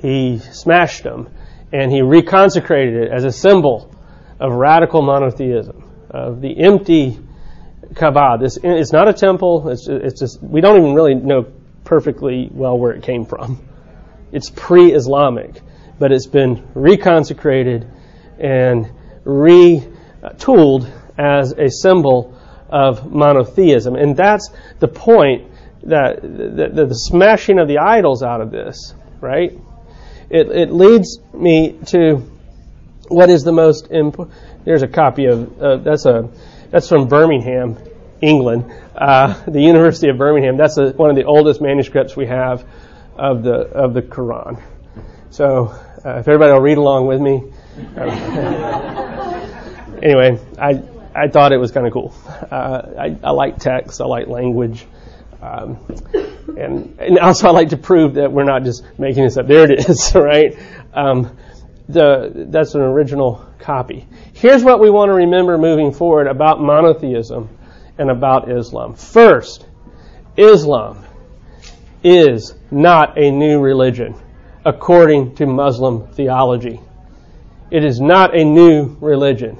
He 0.00 0.38
smashed 0.38 1.02
them 1.02 1.28
and 1.72 1.90
he 1.90 2.00
reconsecrated 2.00 3.06
it 3.06 3.12
as 3.12 3.24
a 3.24 3.32
symbol 3.32 3.92
of 4.38 4.52
radical 4.52 5.02
monotheism, 5.02 5.82
of 6.10 6.40
the 6.40 6.60
empty 6.60 7.18
Kaaba. 7.94 8.38
This 8.40 8.58
it's 8.62 8.92
not 8.92 9.08
a 9.08 9.12
temple. 9.12 9.68
It's 9.70 9.88
it's 9.88 10.20
just 10.20 10.42
we 10.42 10.60
don't 10.60 10.78
even 10.78 10.94
really 10.94 11.14
know 11.14 11.46
perfectly 11.88 12.48
well 12.52 12.78
where 12.78 12.92
it 12.92 13.02
came 13.02 13.24
from. 13.24 13.66
It's 14.30 14.50
pre-Islamic, 14.50 15.60
but 15.98 16.12
it's 16.12 16.26
been 16.26 16.62
reconsecrated 16.74 17.90
and 18.38 18.90
retooled 19.24 20.90
as 21.16 21.52
a 21.52 21.70
symbol 21.70 22.38
of 22.68 23.10
monotheism, 23.10 23.96
and 23.96 24.16
that's 24.16 24.50
the 24.78 24.88
point 24.88 25.50
that 25.84 26.20
the, 26.20 26.70
the, 26.74 26.86
the 26.86 26.94
smashing 26.94 27.58
of 27.58 27.68
the 27.68 27.78
idols 27.78 28.22
out 28.22 28.42
of 28.42 28.50
this, 28.50 28.94
right? 29.20 29.58
it, 30.30 30.48
it 30.50 30.72
leads 30.72 31.18
me 31.32 31.78
to 31.86 32.16
what 33.08 33.30
is 33.30 33.42
the 33.42 33.52
most 33.52 33.90
important. 33.90 34.36
There's 34.64 34.82
a 34.82 34.88
copy 34.88 35.26
of 35.26 35.62
uh, 35.62 35.76
that's 35.78 36.04
a 36.04 36.28
that's 36.70 36.88
from 36.88 37.08
Birmingham, 37.08 37.78
England, 38.20 38.72
uh, 38.94 39.42
the 39.46 39.60
University 39.60 40.08
of 40.08 40.18
Birmingham. 40.18 40.56
That's 40.56 40.76
a, 40.76 40.90
one 40.90 41.10
of 41.10 41.16
the 41.16 41.24
oldest 41.24 41.60
manuscripts 41.60 42.16
we 42.16 42.26
have 42.26 42.64
of 43.16 43.42
the 43.42 43.54
of 43.54 43.94
the 43.94 44.02
Quran, 44.02 44.62
So 45.30 45.66
uh, 46.04 46.18
if 46.18 46.28
everybody 46.28 46.52
will 46.52 46.60
read 46.60 46.78
along 46.78 47.06
with 47.06 47.20
me. 47.20 47.52
Um, 47.96 48.08
anyway, 50.02 50.38
I 50.58 50.82
I 51.14 51.28
thought 51.28 51.52
it 51.52 51.58
was 51.58 51.72
kind 51.72 51.86
of 51.86 51.92
cool. 51.92 52.14
Uh, 52.50 52.82
I, 52.98 53.16
I 53.22 53.30
like 53.30 53.58
text. 53.58 54.00
I 54.00 54.06
like 54.06 54.28
language. 54.28 54.86
Um, 55.40 55.78
and, 56.56 56.96
and 56.98 57.18
also 57.18 57.48
I 57.48 57.50
like 57.50 57.68
to 57.70 57.76
prove 57.76 58.14
that 58.14 58.32
we're 58.32 58.44
not 58.44 58.64
just 58.64 58.84
making 58.98 59.24
this 59.24 59.36
up. 59.36 59.46
There 59.46 59.70
it 59.70 59.88
is, 59.88 60.12
right? 60.16 60.58
Um, 60.92 61.36
the, 61.88 62.46
that's 62.50 62.74
an 62.74 62.82
original 62.82 63.46
copy. 63.58 64.06
Here's 64.32 64.62
what 64.62 64.80
we 64.80 64.90
want 64.90 65.08
to 65.08 65.14
remember 65.14 65.56
moving 65.58 65.92
forward 65.92 66.26
about 66.26 66.60
monotheism 66.60 67.48
and 67.98 68.10
about 68.10 68.50
Islam. 68.50 68.94
First, 68.94 69.66
Islam 70.36 71.04
is 72.02 72.54
not 72.70 73.18
a 73.18 73.30
new 73.30 73.60
religion 73.60 74.14
according 74.64 75.34
to 75.36 75.46
Muslim 75.46 76.06
theology. 76.12 76.80
It 77.70 77.84
is 77.84 78.00
not 78.00 78.38
a 78.38 78.44
new 78.44 78.96
religion. 79.00 79.58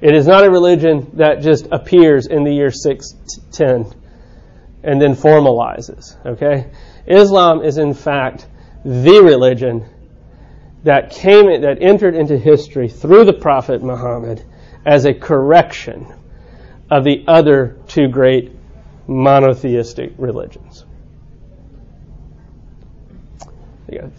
It 0.00 0.14
is 0.14 0.26
not 0.26 0.44
a 0.44 0.50
religion 0.50 1.10
that 1.14 1.40
just 1.40 1.66
appears 1.72 2.26
in 2.26 2.44
the 2.44 2.52
year 2.52 2.70
610 2.70 4.00
and 4.82 5.00
then 5.00 5.14
formalizes. 5.14 6.14
Okay? 6.26 6.70
Islam 7.06 7.62
is 7.62 7.78
in 7.78 7.94
fact 7.94 8.46
the 8.84 9.22
religion 9.22 9.88
that 10.84 11.10
came 11.10 11.62
that 11.62 11.78
entered 11.80 12.14
into 12.14 12.36
history 12.36 12.88
through 12.88 13.24
the 13.24 13.32
Prophet 13.32 13.82
Muhammad 13.82 14.44
as 14.84 15.06
a 15.06 15.14
correction 15.14 16.06
of 16.94 17.02
the 17.02 17.24
other 17.26 17.76
two 17.88 18.06
great 18.06 18.52
monotheistic 19.08 20.12
religions. 20.16 20.84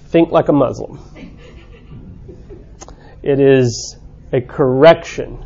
Think 0.08 0.32
like 0.32 0.50
a 0.50 0.53
Muslim. 0.53 1.00
It 3.24 3.39
is 3.39 3.98
a 4.34 4.41
correction. 4.41 5.46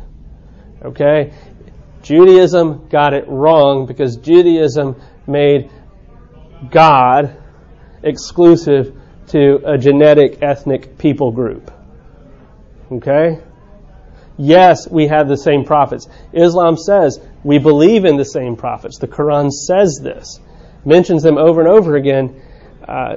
Okay? 0.82 1.32
Judaism 2.02 2.88
got 2.88 3.14
it 3.14 3.28
wrong 3.28 3.86
because 3.86 4.16
Judaism 4.16 5.00
made 5.28 5.70
God 6.68 7.36
exclusive 8.02 9.00
to 9.28 9.60
a 9.64 9.78
genetic 9.78 10.42
ethnic 10.42 10.98
people 10.98 11.30
group. 11.30 11.70
Okay? 12.90 13.38
Yes, 14.40 14.88
we 14.90 15.06
have 15.08 15.28
the 15.28 15.36
same 15.36 15.64
prophets. 15.64 16.08
Islam 16.32 16.78
says 16.78 17.20
we 17.44 17.58
believe 17.58 18.06
in 18.06 18.16
the 18.16 18.24
same 18.24 18.56
prophets. 18.56 18.96
The 18.96 19.06
Quran 19.06 19.50
says 19.50 20.00
this, 20.02 20.40
mentions 20.82 21.22
them 21.22 21.36
over 21.36 21.60
and 21.60 21.68
over 21.68 21.96
again, 21.96 22.40
uh, 22.88 23.16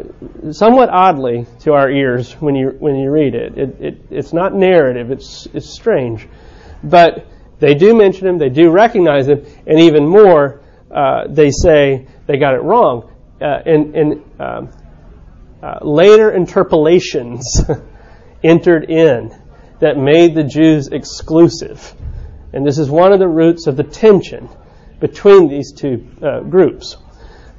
somewhat 0.52 0.90
oddly 0.90 1.48
to 1.62 1.72
our 1.72 1.90
ears 1.90 2.34
when 2.34 2.56
you 2.56 2.76
when 2.78 2.98
you 2.98 3.10
read 3.10 3.36
it. 3.36 3.58
It, 3.58 3.82
it. 3.82 4.02
It's 4.12 4.34
not 4.34 4.54
narrative. 4.54 5.12
It's 5.12 5.48
it's 5.54 5.70
strange, 5.70 6.28
but 6.84 7.26
they 7.60 7.74
do 7.74 7.96
mention 7.96 8.28
him. 8.28 8.38
They 8.38 8.50
do 8.50 8.70
recognize 8.70 9.30
him, 9.30 9.46
and 9.66 9.80
even 9.80 10.06
more, 10.06 10.62
uh, 10.92 11.28
they 11.30 11.52
say 11.52 12.06
they 12.28 12.38
got 12.38 12.54
it 12.54 12.64
wrong. 12.64 13.10
Uh, 13.42 13.62
in 13.66 13.96
in 13.96 14.24
um, 14.40 14.70
uh, 15.64 15.80
later 15.82 16.32
interpolations 16.32 17.64
entered 18.44 18.90
in 18.90 19.34
that 19.84 19.98
made 19.98 20.34
the 20.34 20.46
Jews 20.46 20.88
exclusive. 20.88 21.94
And 22.54 22.66
this 22.66 22.78
is 22.78 22.90
one 22.90 23.12
of 23.12 23.20
the 23.20 23.28
roots 23.28 23.68
of 23.68 23.76
the 23.76 23.84
tension 23.84 24.48
between 25.02 25.50
these 25.50 25.74
two 25.74 26.08
uh, 26.22 26.40
groups. 26.40 26.96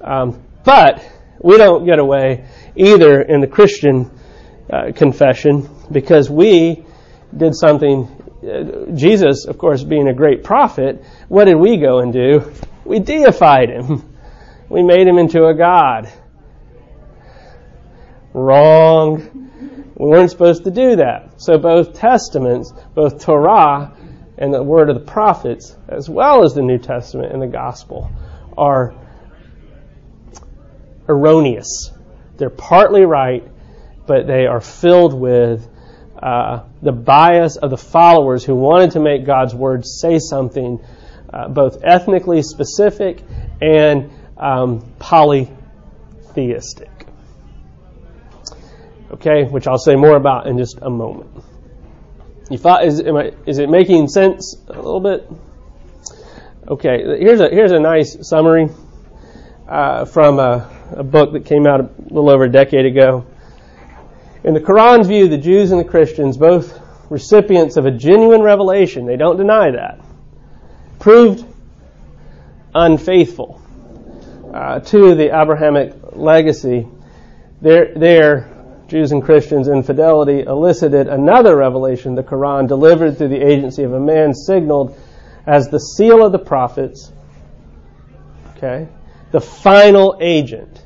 Um, 0.01 0.43
but 0.65 1.05
we 1.43 1.59
don't 1.59 1.85
get 1.85 1.99
away 1.99 2.47
either 2.75 3.21
in 3.21 3.43
the 3.43 3.47
Christian 3.47 4.11
uh, 4.73 4.93
confession 4.97 5.69
because 5.93 6.31
we 6.31 6.87
did 7.37 7.55
something. 7.55 8.09
Uh, 8.43 8.95
Jesus, 8.95 9.45
of 9.45 9.59
course, 9.59 9.85
being 9.85 10.09
a 10.09 10.15
great 10.15 10.43
prophet, 10.43 11.05
what 11.29 11.45
did 11.45 11.57
we 11.57 11.77
go 11.77 11.99
and 11.99 12.11
do? 12.11 12.51
We 12.87 13.01
deified 13.01 13.69
him. 13.69 14.11
We 14.71 14.83
made 14.83 15.07
him 15.07 15.19
into 15.19 15.45
a 15.45 15.55
god. 15.55 16.11
Wrong. 18.33 19.51
We 19.97 20.07
weren't 20.07 20.31
supposed 20.31 20.65
to 20.65 20.71
do 20.71 20.97
that. 20.97 21.41
So 21.41 21.59
both 21.59 21.95
testaments, 21.95 22.73
both 22.95 23.25
Torah 23.25 23.97
and 24.37 24.53
the 24.53 24.63
word 24.63 24.91
of 24.91 24.97
the 24.97 25.13
prophets, 25.13 25.77
as 25.89 26.09
well 26.09 26.45
as 26.45 26.55
the 26.55 26.63
New 26.63 26.79
Testament 26.79 27.33
and 27.33 27.41
the 27.41 27.47
gospel, 27.47 28.11
are 28.59 28.95
erroneous. 31.09 31.93
They're 32.37 32.51
partly 32.51 33.05
right, 33.05 33.47
but 34.07 34.27
they 34.27 34.47
are 34.47 34.61
filled 34.61 35.15
with 35.15 35.69
uh, 36.21 36.65
the 36.83 36.93
bias 36.93 37.57
of 37.57 37.71
the 37.71 37.77
followers 37.77 38.45
who 38.45 38.55
wanted 38.55 38.93
to 38.93 39.01
make 39.01 39.25
God's 39.25 39.55
word 39.55 39.87
say 39.87 40.19
something 40.19 40.85
uh, 41.33 41.49
both 41.49 41.85
ethnically 41.85 42.43
specific 42.43 43.23
and 43.61 44.11
um, 44.37 44.93
polytheistic. 44.99 47.04
Okay, 49.15 49.45
which 49.45 49.69
I'll 49.69 49.79
say 49.79 49.95
more 49.95 50.17
about 50.17 50.49
in 50.49 50.59
just 50.59 50.79
a 50.83 50.91
moment. 50.91 51.31
You 52.51 52.59
thought 52.59 52.85
is, 52.85 53.01
I, 53.01 53.31
is 53.47 53.59
it 53.59 53.71
making 53.71 54.09
sense 54.09 54.57
a 54.67 54.75
little 54.75 54.99
bit? 54.99 55.31
Okay, 56.67 57.21
here's 57.21 57.39
a 57.39 57.49
here's 57.49 57.71
a 57.71 57.79
nice 57.79 58.17
summary 58.29 58.69
uh, 59.69 60.05
from 60.05 60.41
a, 60.41 60.69
a 60.97 61.05
book 61.05 61.33
that 61.35 61.45
came 61.45 61.65
out 61.65 61.81
a 61.81 61.91
little 62.13 62.29
over 62.29 62.43
a 62.43 62.51
decade 62.51 62.87
ago. 62.87 63.25
In 64.43 64.53
the 64.53 64.61
Quran's 64.61 65.07
view, 65.07 65.29
the 65.29 65.39
Jews 65.39 65.71
and 65.71 65.81
the 65.81 65.89
Christians, 65.89 66.37
both 66.37 66.81
recipients 67.09 67.77
of 67.77 67.87
a 67.87 67.93
genuine 67.93 68.43
revelation, 68.43 69.07
they 69.07 69.17
don't 69.17 69.37
deny 69.37 69.71
that, 69.71 70.01
proved 70.99 71.47
unfaithful 72.75 73.63
uh, 74.53 74.81
to 74.81 75.15
the 75.15 75.41
Abrahamic 75.41 75.95
legacy. 76.13 76.89
Their, 77.63 77.95
their 77.95 78.54
Jews 78.95 79.11
and 79.11 79.25
Christians' 79.25 79.67
infidelity 79.67 80.43
elicited 80.43 81.09
another 81.09 81.57
revelation, 81.57 82.15
the 82.15 82.23
Quran, 82.23 82.69
delivered 82.69 83.19
through 83.19 83.27
the 83.27 83.45
agency 83.45 83.83
of 83.83 83.93
a 83.93 83.99
man 83.99 84.33
signaled 84.33 84.97
as 85.49 85.67
the 85.67 85.81
seal 85.81 86.25
of 86.25 86.31
the 86.31 86.39
prophets. 86.39 87.11
Okay? 88.57 88.87
the 89.33 89.41
final 89.41 90.17
agent 90.21 90.81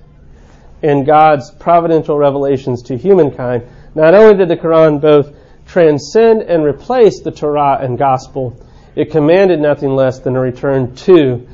in 0.80 1.04
God's 1.04 1.50
providential 1.50 2.16
revelations 2.16 2.84
to 2.84 2.96
humankind, 2.96 3.64
not 3.94 4.14
only 4.14 4.38
did 4.38 4.48
the 4.48 4.56
Quran 4.56 5.02
both 5.02 5.36
transcend 5.66 6.40
and 6.40 6.64
replace 6.64 7.20
the 7.20 7.30
Torah 7.30 7.76
and 7.78 7.98
gospel, 7.98 8.58
it 8.94 9.10
commanded 9.10 9.60
nothing 9.60 9.90
less 9.90 10.20
than 10.20 10.34
a 10.34 10.40
return 10.40 10.94
to 10.94 11.46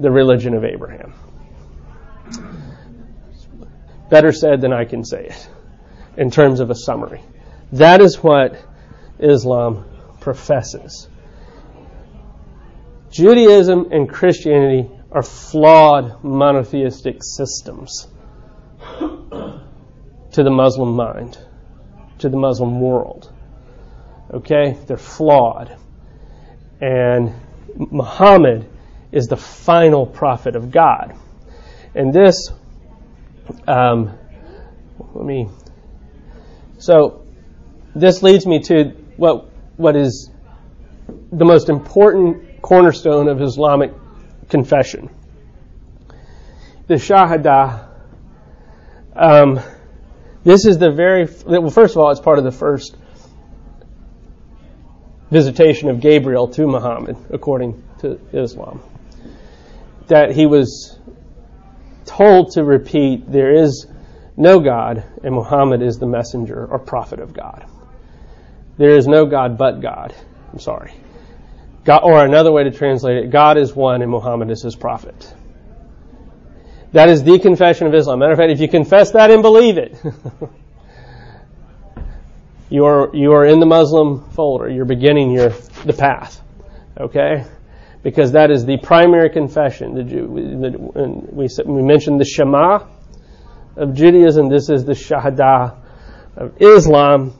the 0.00 0.10
religion 0.10 0.54
of 0.54 0.64
Abraham. 0.64 1.14
Better 4.12 4.30
said 4.30 4.60
than 4.60 4.74
I 4.74 4.84
can 4.84 5.06
say 5.06 5.24
it 5.24 5.48
in 6.18 6.30
terms 6.30 6.60
of 6.60 6.68
a 6.68 6.74
summary. 6.74 7.22
That 7.72 8.02
is 8.02 8.22
what 8.22 8.62
Islam 9.18 9.86
professes. 10.20 11.08
Judaism 13.10 13.90
and 13.90 14.06
Christianity 14.06 14.90
are 15.10 15.22
flawed 15.22 16.22
monotheistic 16.22 17.22
systems 17.22 18.06
to 19.00 20.42
the 20.42 20.50
Muslim 20.50 20.94
mind, 20.94 21.38
to 22.18 22.28
the 22.28 22.36
Muslim 22.36 22.82
world. 22.82 23.32
Okay? 24.30 24.76
They're 24.86 24.98
flawed. 24.98 25.74
And 26.82 27.32
Muhammad 27.76 28.68
is 29.10 29.28
the 29.28 29.38
final 29.38 30.04
prophet 30.04 30.54
of 30.54 30.70
God. 30.70 31.14
And 31.94 32.12
this, 32.12 32.50
um, 33.66 34.18
let 35.14 35.24
me, 35.24 35.48
so 36.78 37.24
this 37.94 38.22
leads 38.22 38.46
me 38.46 38.60
to 38.60 38.90
what, 39.16 39.50
what 39.76 39.96
is 39.96 40.30
the 41.32 41.44
most 41.44 41.68
important 41.68 42.62
cornerstone 42.62 43.28
of 43.28 43.40
Islamic 43.40 43.92
confession. 44.48 45.10
The 46.86 46.94
Shahada, 46.94 47.88
um, 49.14 49.60
this 50.44 50.66
is 50.66 50.78
the 50.78 50.90
very, 50.90 51.28
well, 51.46 51.70
first 51.70 51.94
of 51.94 52.02
all, 52.02 52.10
it's 52.10 52.20
part 52.20 52.38
of 52.38 52.44
the 52.44 52.52
first 52.52 52.96
visitation 55.30 55.88
of 55.88 56.00
Gabriel 56.00 56.48
to 56.48 56.66
Muhammad, 56.66 57.16
according 57.30 57.82
to 58.00 58.20
Islam. 58.32 58.82
That 60.08 60.32
he 60.32 60.46
was 60.46 60.98
told 62.16 62.52
to 62.52 62.64
repeat, 62.64 63.30
There 63.30 63.52
is 63.52 63.86
no 64.36 64.60
God, 64.60 65.04
and 65.22 65.34
Muhammad 65.34 65.82
is 65.82 65.98
the 65.98 66.06
messenger 66.06 66.66
or 66.66 66.78
prophet 66.78 67.20
of 67.20 67.32
God. 67.32 67.66
There 68.78 68.96
is 68.96 69.06
no 69.06 69.26
God 69.26 69.58
but 69.58 69.80
God. 69.80 70.14
I'm 70.52 70.58
sorry. 70.58 70.94
God, 71.84 72.00
or 72.04 72.24
another 72.24 72.52
way 72.52 72.64
to 72.64 72.70
translate 72.70 73.16
it, 73.18 73.30
God 73.30 73.58
is 73.58 73.74
one 73.74 74.02
and 74.02 74.10
Muhammad 74.10 74.50
is 74.50 74.62
his 74.62 74.76
prophet. 74.76 75.34
That 76.92 77.08
is 77.08 77.24
the 77.24 77.38
confession 77.38 77.86
of 77.86 77.94
Islam. 77.94 78.18
Matter 78.18 78.32
of 78.32 78.38
fact, 78.38 78.52
if 78.52 78.60
you 78.60 78.68
confess 78.68 79.12
that 79.12 79.30
and 79.30 79.42
believe 79.42 79.78
it, 79.78 79.96
you're 82.70 83.14
you 83.14 83.32
are 83.32 83.46
in 83.46 83.60
the 83.60 83.66
Muslim 83.66 84.30
folder. 84.30 84.68
You're 84.68 84.84
beginning 84.84 85.32
your 85.32 85.50
the 85.84 85.94
path. 85.94 86.40
Okay, 87.00 87.44
because 88.02 88.32
that 88.32 88.50
is 88.50 88.64
the 88.64 88.78
primary 88.78 89.30
confession. 89.30 89.94
We 89.94 91.82
mentioned 91.82 92.20
the 92.20 92.24
Shema 92.24 92.86
of 93.76 93.94
Judaism. 93.94 94.48
This 94.48 94.68
is 94.68 94.84
the 94.84 94.92
Shahada 94.92 95.76
of 96.36 96.60
Islam, 96.60 97.32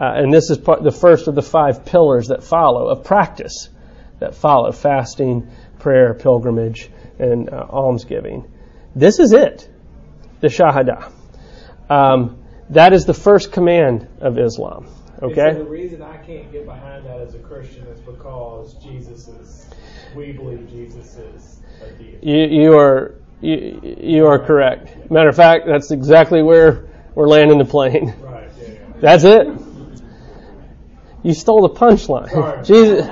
uh, 0.00 0.12
and 0.14 0.32
this 0.32 0.50
is 0.50 0.58
part, 0.58 0.82
the 0.82 0.90
first 0.90 1.28
of 1.28 1.34
the 1.34 1.42
five 1.42 1.84
pillars 1.84 2.28
that 2.28 2.42
follow 2.42 2.88
of 2.88 3.04
practice 3.04 3.68
that 4.20 4.34
follow 4.34 4.70
fasting, 4.70 5.50
prayer, 5.78 6.14
pilgrimage, 6.14 6.90
and 7.18 7.50
uh, 7.50 7.66
almsgiving. 7.68 8.50
This 8.94 9.18
is 9.18 9.32
it, 9.32 9.68
the 10.40 10.48
Shahada. 10.48 11.10
Um, 11.88 12.44
that 12.70 12.92
is 12.92 13.04
the 13.04 13.14
first 13.14 13.50
command 13.50 14.06
of 14.20 14.38
Islam. 14.38 14.86
Okay. 15.22 15.52
So 15.52 15.58
the 15.58 15.70
reason 15.70 16.02
I 16.02 16.16
can't 16.18 16.50
get 16.50 16.64
behind 16.64 17.04
that 17.04 17.20
as 17.20 17.34
a 17.34 17.38
Christian 17.38 17.86
is 17.88 18.00
because 18.00 18.74
Jesus 18.82 19.28
is. 19.28 19.66
We 20.14 20.32
believe 20.32 20.68
Jesus 20.70 21.16
is 21.16 21.60
a 21.82 21.90
deity. 21.92 22.26
You, 22.26 22.62
you 22.62 22.78
are 22.78 23.14
you, 23.40 23.96
you 24.00 24.26
are 24.26 24.38
correct. 24.38 25.10
Matter 25.10 25.28
of 25.28 25.36
fact, 25.36 25.66
that's 25.66 25.90
exactly 25.90 26.42
where 26.42 26.88
we're 27.14 27.28
landing 27.28 27.58
the 27.58 27.64
plane. 27.64 28.14
Right. 28.20 28.48
Yeah. 28.60 28.68
yeah. 28.68 28.78
That's 29.00 29.24
it. 29.24 29.48
You 31.22 31.34
stole 31.34 31.68
the 31.68 31.74
punchline. 31.74 32.64
Jesus, 32.66 33.06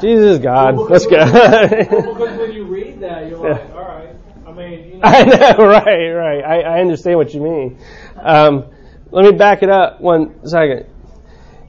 Jesus 0.00 0.24
is 0.34 0.38
God. 0.38 0.76
Let's 0.76 1.06
go. 1.06 1.16
Well, 1.18 2.14
because 2.14 2.38
when 2.38 2.52
you 2.52 2.64
read 2.64 3.00
that, 3.00 3.28
you're 3.28 3.38
like, 3.38 3.70
all 3.74 3.80
right. 3.80 4.14
I 4.46 4.52
mean, 4.52 4.88
you 4.88 4.94
know. 4.94 5.00
I 5.02 5.24
know, 5.24 5.66
right, 5.66 6.12
right. 6.12 6.44
I, 6.44 6.60
I 6.60 6.80
understand 6.80 7.18
what 7.18 7.34
you 7.34 7.40
mean. 7.40 7.78
Um, 8.16 8.66
let 9.10 9.24
me 9.24 9.36
back 9.36 9.62
it 9.62 9.70
up 9.70 10.00
one 10.00 10.46
second. 10.46 10.86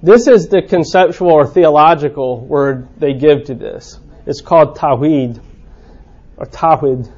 This 0.03 0.27
is 0.27 0.49
the 0.49 0.61
conceptual 0.61 1.31
or 1.31 1.47
theological 1.47 2.45
word 2.45 2.89
they 2.99 3.13
give 3.13 3.45
to 3.45 3.55
this. 3.55 4.01
It's 4.25 4.41
called 4.41 4.77
tawhid, 4.77 5.41
or 6.35 6.45
tawhid, 6.45 7.09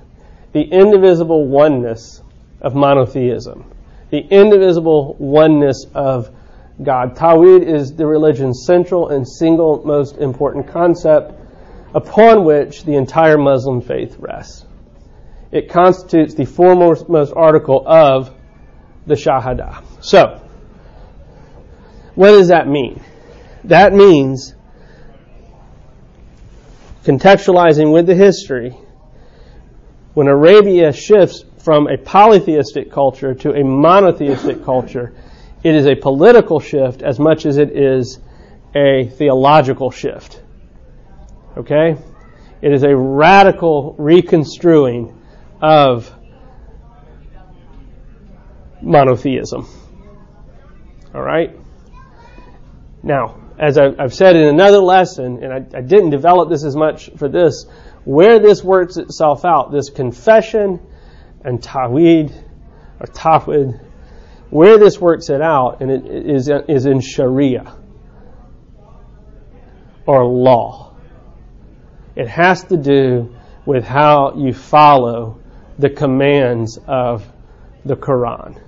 the 0.51 0.61
indivisible 0.61 1.47
oneness 1.47 2.21
of 2.61 2.75
monotheism, 2.75 3.65
the 4.11 4.19
indivisible 4.19 5.15
oneness 5.17 5.87
of 5.95 6.29
God. 6.83 7.15
Tawhid 7.15 7.63
is 7.63 7.95
the 7.95 8.05
religion's 8.05 8.65
central 8.67 9.09
and 9.09 9.27
single 9.27 9.83
most 9.83 10.17
important 10.17 10.67
concept 10.67 11.33
upon 11.95 12.45
which 12.45 12.83
the 12.83 12.97
entire 12.97 13.39
Muslim 13.39 13.81
faith 13.81 14.15
rests. 14.19 14.63
It 15.51 15.71
constitutes 15.71 16.35
the 16.35 16.45
foremost 16.45 17.33
article 17.35 17.83
of 17.87 18.31
the 19.07 19.15
Shahada. 19.15 19.83
So, 20.01 20.44
what 22.15 22.31
does 22.31 22.47
that 22.47 22.67
mean? 22.67 23.01
That 23.65 23.93
means 23.93 24.55
contextualizing 27.03 27.93
with 27.93 28.07
the 28.07 28.15
history, 28.15 28.75
when 30.13 30.27
Arabia 30.27 30.91
shifts 30.91 31.43
from 31.59 31.87
a 31.87 31.97
polytheistic 31.97 32.91
culture 32.91 33.33
to 33.33 33.51
a 33.51 33.63
monotheistic 33.63 34.63
culture, 34.63 35.13
it 35.63 35.75
is 35.75 35.87
a 35.87 35.95
political 35.95 36.59
shift 36.59 37.01
as 37.01 37.19
much 37.19 37.45
as 37.45 37.57
it 37.57 37.71
is 37.71 38.19
a 38.75 39.07
theological 39.17 39.91
shift. 39.91 40.41
Okay? 41.57 41.95
It 42.61 42.71
is 42.71 42.83
a 42.83 42.95
radical 42.95 43.95
reconstruing 43.97 45.21
of 45.61 46.11
monotheism. 48.81 49.67
All 51.13 51.21
right? 51.21 51.55
Now, 53.05 53.35
as 53.59 53.77
I've 53.77 54.13
said 54.13 54.35
in 54.35 54.47
another 54.47 54.79
lesson, 54.79 55.43
and 55.43 55.75
I, 55.75 55.81
didn't 55.81 56.09
develop 56.09 56.49
this 56.49 56.65
as 56.65 56.75
much 56.75 57.11
for 57.17 57.29
this, 57.29 57.65
where 58.03 58.39
this 58.39 58.63
works 58.63 58.97
itself 58.97 59.45
out, 59.45 59.71
this 59.71 59.91
confession 59.91 60.79
and 61.43 61.61
tawhid, 61.61 62.33
or 62.99 63.05
tawhid, 63.05 63.79
where 64.49 64.79
this 64.79 64.99
works 64.99 65.29
it 65.29 65.39
out, 65.39 65.81
and 65.81 65.91
it 65.91 66.05
is, 66.05 66.49
is 66.67 66.87
in 66.87 66.99
Sharia, 66.99 67.77
or 70.07 70.25
law. 70.25 70.95
It 72.15 72.27
has 72.27 72.63
to 72.65 72.77
do 72.77 73.35
with 73.67 73.83
how 73.83 74.33
you 74.35 74.51
follow 74.51 75.39
the 75.77 75.91
commands 75.91 76.79
of 76.87 77.23
the 77.85 77.95
Quran. 77.95 78.59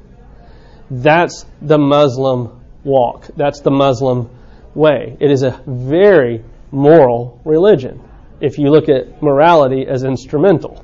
That's 0.91 1.43
the 1.59 1.79
Muslim 1.79 2.56
walk. 2.87 3.27
That's 3.35 3.59
the 3.61 3.71
Muslim 3.71 4.29
way. 4.73 5.17
It 5.19 5.29
is 5.29 5.43
a 5.43 5.61
very 5.67 6.43
moral 6.71 7.39
religion 7.45 8.01
if 8.39 8.57
you 8.57 8.69
look 8.69 8.87
at 8.89 9.21
morality 9.21 9.85
as 9.87 10.03
instrumental, 10.03 10.83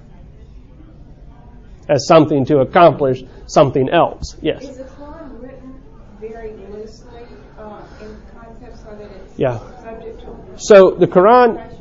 as 1.88 2.06
something 2.08 2.46
to 2.46 2.60
accomplish 2.60 3.24
something 3.48 3.90
else. 3.90 4.36
Yes? 4.42 4.64
Is 4.64 4.78
the 4.78 4.84
Quran 4.84 5.42
written 5.42 5.82
very 6.20 6.54
loosely 6.72 7.24
uh, 7.58 7.82
in 8.02 8.22
context 8.36 8.84
so 8.84 8.96
that 8.96 9.12
it's 9.12 9.40
yeah. 9.40 9.60
subject 9.82 10.20
to. 10.22 10.38
So 10.58 10.92
the 10.92 11.08
Quran. 11.08 11.72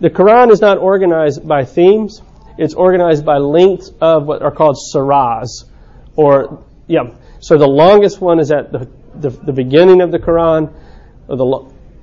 The 0.00 0.10
Quran 0.10 0.50
is 0.50 0.60
not 0.60 0.78
organized 0.78 1.46
by 1.46 1.64
themes. 1.64 2.22
It's 2.58 2.74
organized 2.74 3.24
by 3.24 3.38
lengths 3.38 3.92
of 4.00 4.26
what 4.26 4.42
are 4.42 4.50
called 4.50 4.76
surahs, 4.92 5.64
or 6.16 6.64
yeah. 6.88 7.14
So 7.38 7.56
the 7.56 7.68
longest 7.68 8.20
one 8.20 8.40
is 8.40 8.50
at 8.50 8.72
the, 8.72 8.90
the, 9.14 9.30
the 9.30 9.52
beginning 9.52 10.00
of 10.00 10.10
the 10.10 10.18
Quran, 10.18 10.72
or 11.28 11.36
the 11.36 11.44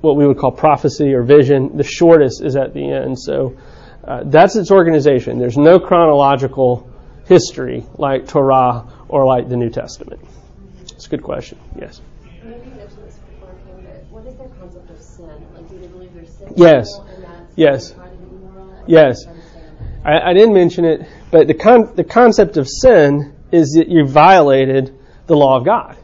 what 0.00 0.16
we 0.16 0.26
would 0.26 0.38
call 0.38 0.52
prophecy 0.52 1.12
or 1.12 1.22
vision. 1.22 1.76
The 1.76 1.84
shortest 1.84 2.42
is 2.42 2.56
at 2.56 2.72
the 2.72 2.90
end. 2.90 3.18
So 3.18 3.56
uh, 4.04 4.22
that's 4.24 4.56
its 4.56 4.70
organization. 4.70 5.38
There's 5.38 5.58
no 5.58 5.78
chronological 5.78 6.90
history 7.26 7.86
like 7.96 8.26
Torah 8.26 8.86
or 9.08 9.26
like 9.26 9.48
the 9.48 9.56
New 9.56 9.70
Testament. 9.70 10.20
It's 10.82 11.06
a 11.06 11.10
good 11.10 11.22
question. 11.22 11.58
Yes. 11.78 12.00
Maybe 12.42 12.68
you 12.68 12.74
mentioned 12.76 13.04
this 13.04 13.16
before, 13.16 13.54
Kim, 13.66 13.84
but 13.84 14.04
what 14.10 14.26
is 14.26 14.36
their 14.36 14.48
concept 14.48 14.90
of 14.90 15.00
sin? 15.00 15.46
Like, 15.54 15.68
do 15.68 15.78
they 15.78 15.86
believe 15.86 16.14
there's 16.14 16.34
sin? 16.34 16.52
Yes. 16.56 16.88
Yes. 17.56 17.92
trying 17.92 18.10
to 18.10 18.16
be 18.16 18.36
moral? 18.36 18.84
Yes. 18.86 19.26
I, 20.04 20.30
I 20.30 20.32
didn't 20.32 20.54
mention 20.54 20.84
it, 20.84 21.06
but 21.30 21.46
the 21.46 21.54
con- 21.54 21.94
the 21.94 22.04
concept 22.04 22.56
of 22.56 22.66
sin 22.68 23.36
is 23.52 23.74
that 23.76 23.88
you 23.88 24.06
violated 24.06 24.98
the 25.26 25.36
law 25.36 25.58
of 25.58 25.64
God, 25.64 25.96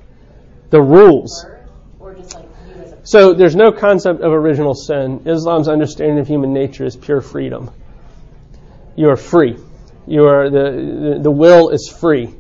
the 0.71 0.81
rules. 0.81 1.45
Or, 1.45 1.69
or 2.01 2.15
just 2.15 2.35
like 2.35 2.49
you 2.69 2.83
as 2.83 2.93
a 2.93 3.07
So 3.07 3.35
there's 3.35 3.57
no 3.57 3.73
concept 3.73 4.21
of 4.21 4.33
original 4.33 4.75
sin. 4.75 5.23
Islam's 5.27 5.69
understanding 5.69 6.19
of 6.19 6.27
human 6.27 6.53
nature 6.53 6.85
is 6.85 6.97
pure 6.97 7.21
freedom. 7.21 7.71
You 8.97 9.11
are 9.11 9.17
free. 9.17 9.57
You 10.07 10.25
are 10.27 10.49
the, 10.51 11.17
the 11.17 11.23
the 11.23 11.31
will 11.31 11.71
is 11.71 11.89
free. 11.89 12.35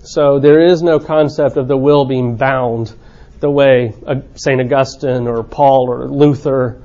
So 0.00 0.38
there 0.40 0.64
is 0.64 0.82
no 0.82 0.98
concept 0.98 1.56
of 1.56 1.68
the 1.68 1.76
will 1.76 2.04
being 2.04 2.36
bound, 2.36 2.94
the 3.40 3.50
way 3.50 3.94
uh, 4.06 4.16
Saint 4.34 4.60
Augustine 4.60 5.26
or 5.28 5.42
Paul 5.42 5.88
or 5.88 6.08
Luther, 6.08 6.82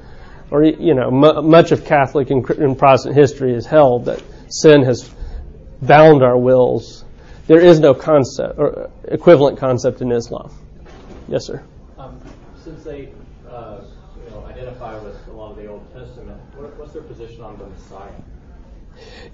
or 0.51 0.63
you 0.63 0.93
know 0.93 1.07
m- 1.07 1.49
much 1.49 1.71
of 1.71 1.85
Catholic 1.85 2.29
and, 2.29 2.47
and 2.49 2.77
Protestant 2.77 3.15
history 3.15 3.53
is 3.53 3.65
held 3.65 4.05
that 4.05 4.21
sin 4.49 4.83
has 4.83 5.09
bound 5.81 6.23
our 6.23 6.37
wills. 6.37 7.05
There 7.47 7.61
is 7.61 7.79
no 7.79 7.93
concept 7.93 8.59
or 8.59 8.89
equivalent 9.05 9.57
concept 9.57 10.01
in 10.01 10.11
Islam. 10.11 10.51
Yes, 11.29 11.45
sir. 11.45 11.63
Um, 11.97 12.19
since 12.63 12.83
they, 12.83 13.09
uh, 13.49 13.81
you 14.23 14.29
know, 14.31 14.45
identify 14.45 14.97
with 14.99 15.15
a 15.27 15.31
lot 15.31 15.51
of 15.51 15.57
the 15.57 15.67
Old 15.67 15.85
Testament, 15.93 16.39
what, 16.55 16.77
what's 16.77 16.93
their 16.93 17.03
position 17.03 17.41
on 17.41 17.57
the 17.57 17.65
Messiah? 17.65 18.11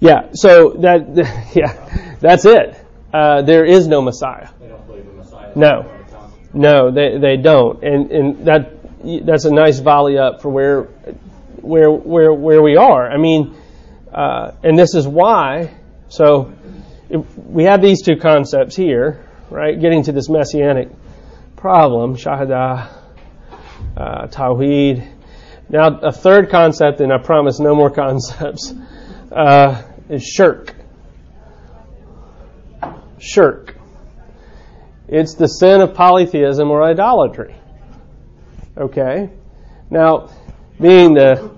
Yeah, 0.00 0.28
so 0.32 0.70
that 0.80 1.16
yeah, 1.54 2.16
that's 2.20 2.44
it. 2.44 2.76
Uh, 3.12 3.42
there 3.42 3.64
is 3.64 3.88
no 3.88 4.00
Messiah. 4.00 4.48
They 4.60 4.68
don't 4.68 4.86
believe 4.86 5.06
the 5.06 5.12
Messiah. 5.12 5.52
No. 5.56 5.82
going 5.82 6.04
to 6.04 6.10
come. 6.10 6.32
No, 6.52 6.90
they 6.90 7.18
they 7.18 7.36
don't, 7.36 7.82
and 7.82 8.10
and 8.12 8.46
that 8.46 9.26
that's 9.26 9.44
a 9.44 9.52
nice 9.52 9.80
volley 9.80 10.18
up 10.18 10.42
for 10.42 10.50
where 10.50 10.82
where 11.60 11.90
where 11.90 12.32
where 12.32 12.62
we 12.62 12.76
are. 12.76 13.10
I 13.10 13.16
mean, 13.16 13.56
uh, 14.12 14.52
and 14.62 14.78
this 14.78 14.94
is 14.94 15.06
why. 15.06 15.74
So 16.08 16.52
we 17.08 17.64
have 17.64 17.82
these 17.82 18.02
two 18.02 18.16
concepts 18.16 18.76
here, 18.76 19.28
right? 19.50 19.78
Getting 19.78 20.04
to 20.04 20.12
this 20.12 20.28
messianic 20.28 20.90
problem, 21.56 22.16
shahada, 22.16 22.90
uh, 23.96 24.26
tawhid. 24.28 25.10
Now 25.68 25.98
a 25.98 26.12
third 26.12 26.50
concept, 26.50 27.00
and 27.00 27.12
I 27.12 27.18
promise 27.18 27.60
no 27.60 27.74
more 27.74 27.90
concepts, 27.94 28.74
uh, 29.30 29.82
is 30.08 30.22
shirk. 30.22 30.74
Shirk. 33.18 33.76
It's 35.08 35.34
the 35.34 35.46
sin 35.46 35.80
of 35.80 35.94
polytheism 35.94 36.70
or 36.70 36.82
idolatry. 36.82 37.54
Okay? 38.76 39.30
Now, 39.90 40.30
being 40.80 41.14
the. 41.14 41.52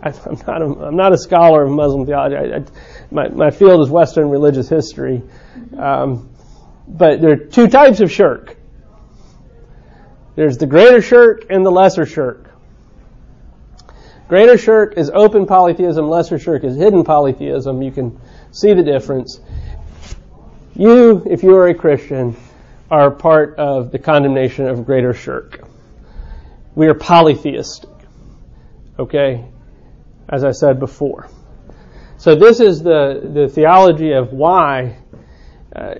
I'm 0.00 0.38
not, 0.46 0.62
a, 0.62 0.64
I'm 0.86 0.96
not 0.96 1.12
a 1.12 1.18
scholar 1.18 1.64
of 1.64 1.70
Muslim 1.70 2.06
theology. 2.06 2.36
I, 2.36 2.58
I, 2.58 2.64
my, 3.10 3.28
my 3.28 3.50
field 3.50 3.80
is 3.80 3.90
Western 3.90 4.28
religious 4.28 4.68
history. 4.68 5.22
Um, 5.76 6.30
but 6.86 7.20
there 7.20 7.32
are 7.32 7.36
two 7.36 7.68
types 7.68 8.00
of 8.00 8.10
shirk. 8.10 8.56
There's 10.36 10.58
the 10.58 10.66
greater 10.66 11.02
shirk 11.02 11.46
and 11.50 11.64
the 11.64 11.70
lesser 11.70 12.06
shirk. 12.06 12.50
Greater 14.28 14.58
shirk 14.58 14.96
is 14.96 15.10
open 15.10 15.46
polytheism, 15.46 16.08
lesser 16.08 16.38
shirk 16.38 16.62
is 16.64 16.76
hidden 16.76 17.02
polytheism. 17.02 17.82
You 17.82 17.90
can 17.90 18.20
see 18.52 18.74
the 18.74 18.82
difference. 18.82 19.40
You, 20.74 21.24
if 21.26 21.42
you 21.42 21.56
are 21.56 21.68
a 21.68 21.74
Christian, 21.74 22.36
are 22.90 23.10
part 23.10 23.58
of 23.58 23.90
the 23.90 23.98
condemnation 23.98 24.66
of 24.66 24.86
greater 24.86 25.12
shirk. 25.12 25.66
We 26.74 26.86
are 26.86 26.94
polytheistic. 26.94 27.90
Okay? 28.98 29.44
As 30.28 30.44
I 30.44 30.52
said 30.52 30.78
before. 30.78 31.28
So 32.18 32.34
this 32.34 32.58
is 32.58 32.82
the, 32.82 33.30
the 33.32 33.48
theology 33.48 34.12
of 34.12 34.32
why 34.32 34.98
uh, 35.74 35.94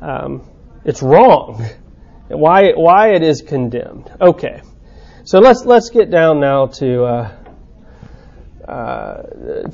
um, 0.00 0.48
it's 0.84 1.02
wrong. 1.02 1.64
Why, 2.28 2.72
why 2.74 3.10
it 3.10 3.22
is 3.22 3.42
condemned. 3.42 4.10
Okay. 4.20 4.62
So 5.24 5.38
let's, 5.38 5.66
let's 5.66 5.90
get 5.90 6.10
down 6.10 6.40
now 6.40 6.66
to, 6.66 7.04
uh, 7.04 7.36
uh, 8.66 9.22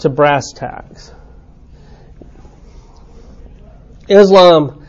to 0.00 0.08
brass 0.08 0.52
tacks. 0.52 1.12
Islam 4.08 4.86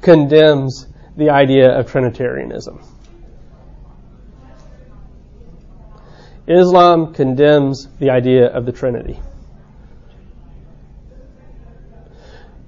condemns 0.00 0.86
the 1.16 1.30
idea 1.30 1.78
of 1.78 1.90
Trinitarianism. 1.90 2.80
Islam 6.48 7.12
condemns 7.12 7.88
the 7.98 8.10
idea 8.10 8.46
of 8.46 8.64
the 8.64 8.72
Trinity. 8.72 9.20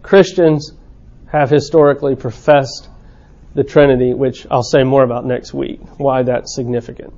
Christians 0.03 0.73
have 1.33 1.49
historically 1.49 2.15
professed 2.15 2.89
the 3.55 3.65
Trinity, 3.65 4.13
which 4.13 4.47
I'll 4.51 4.63
say 4.63 4.83
more 4.83 5.03
about 5.03 5.25
next 5.25 5.55
week, 5.55 5.81
why 5.97 6.23
that's 6.23 6.55
significant, 6.55 7.15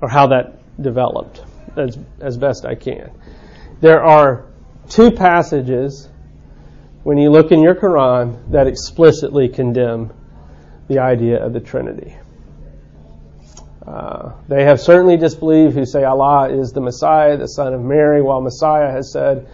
or 0.00 0.08
how 0.08 0.28
that 0.28 0.60
developed 0.82 1.42
as, 1.76 1.98
as 2.20 2.38
best 2.38 2.64
I 2.64 2.74
can. 2.74 3.10
There 3.80 4.02
are 4.02 4.46
two 4.88 5.10
passages 5.10 6.08
when 7.02 7.18
you 7.18 7.30
look 7.30 7.52
in 7.52 7.60
your 7.60 7.74
Quran 7.74 8.50
that 8.52 8.66
explicitly 8.66 9.48
condemn 9.48 10.12
the 10.88 11.00
idea 11.00 11.44
of 11.44 11.52
the 11.52 11.60
Trinity. 11.60 12.16
Uh, 13.90 14.34
they 14.46 14.62
have 14.62 14.80
certainly 14.80 15.16
disbelieved 15.16 15.74
who 15.74 15.84
say 15.84 16.04
Allah 16.04 16.48
is 16.48 16.72
the 16.72 16.80
Messiah, 16.80 17.36
the 17.36 17.48
Son 17.48 17.74
of 17.74 17.80
Mary, 17.80 18.22
while 18.22 18.40
Messiah 18.40 18.88
has 18.88 19.10
said, 19.10 19.48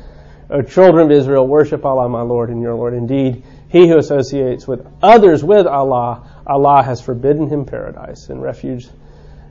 O 0.50 0.60
children 0.60 1.06
of 1.06 1.10
Israel, 1.10 1.46
worship 1.46 1.86
Allah, 1.86 2.06
my 2.10 2.20
Lord 2.20 2.50
and 2.50 2.60
your 2.60 2.74
Lord. 2.74 2.92
Indeed, 2.92 3.44
he 3.68 3.88
who 3.88 3.96
associates 3.96 4.68
with 4.68 4.86
others 5.02 5.42
with 5.42 5.66
Allah, 5.66 6.42
Allah 6.46 6.82
has 6.82 7.00
forbidden 7.00 7.48
him 7.48 7.64
paradise, 7.64 8.28
and 8.28 8.42
refuge 8.42 8.86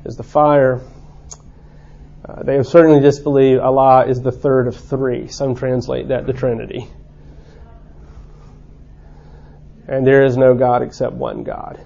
is 0.05 0.17
the 0.17 0.23
fire. 0.23 0.81
Uh, 2.23 2.43
they 2.43 2.55
have 2.55 2.67
certainly 2.67 2.99
disbelieved 2.99 3.61
Allah 3.61 4.05
is 4.05 4.21
the 4.21 4.31
third 4.31 4.67
of 4.67 4.75
three. 4.75 5.29
Some 5.29 5.55
translate 5.55 6.09
that 6.09 6.27
the 6.27 6.33
Trinity. 6.33 6.87
And 9.87 10.05
there 10.05 10.25
is 10.25 10.37
no 10.37 10.53
God 10.53 10.83
except 10.83 11.13
one 11.13 11.43
God. 11.43 11.79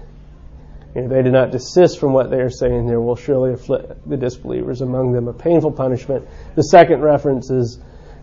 They 0.92 1.22
do 1.22 1.30
not 1.30 1.52
desist 1.52 2.00
from 2.00 2.12
what 2.12 2.30
they 2.30 2.40
are 2.40 2.50
saying, 2.50 2.86
there 2.86 3.00
will 3.00 3.16
surely 3.16 3.52
afflict 3.52 4.08
the 4.08 4.16
disbelievers 4.16 4.80
among 4.80 5.12
them 5.12 5.28
a 5.28 5.32
painful 5.32 5.72
punishment. 5.72 6.26
The 6.56 6.62
second 6.62 7.00
reference 7.00 7.48
is 7.50 7.78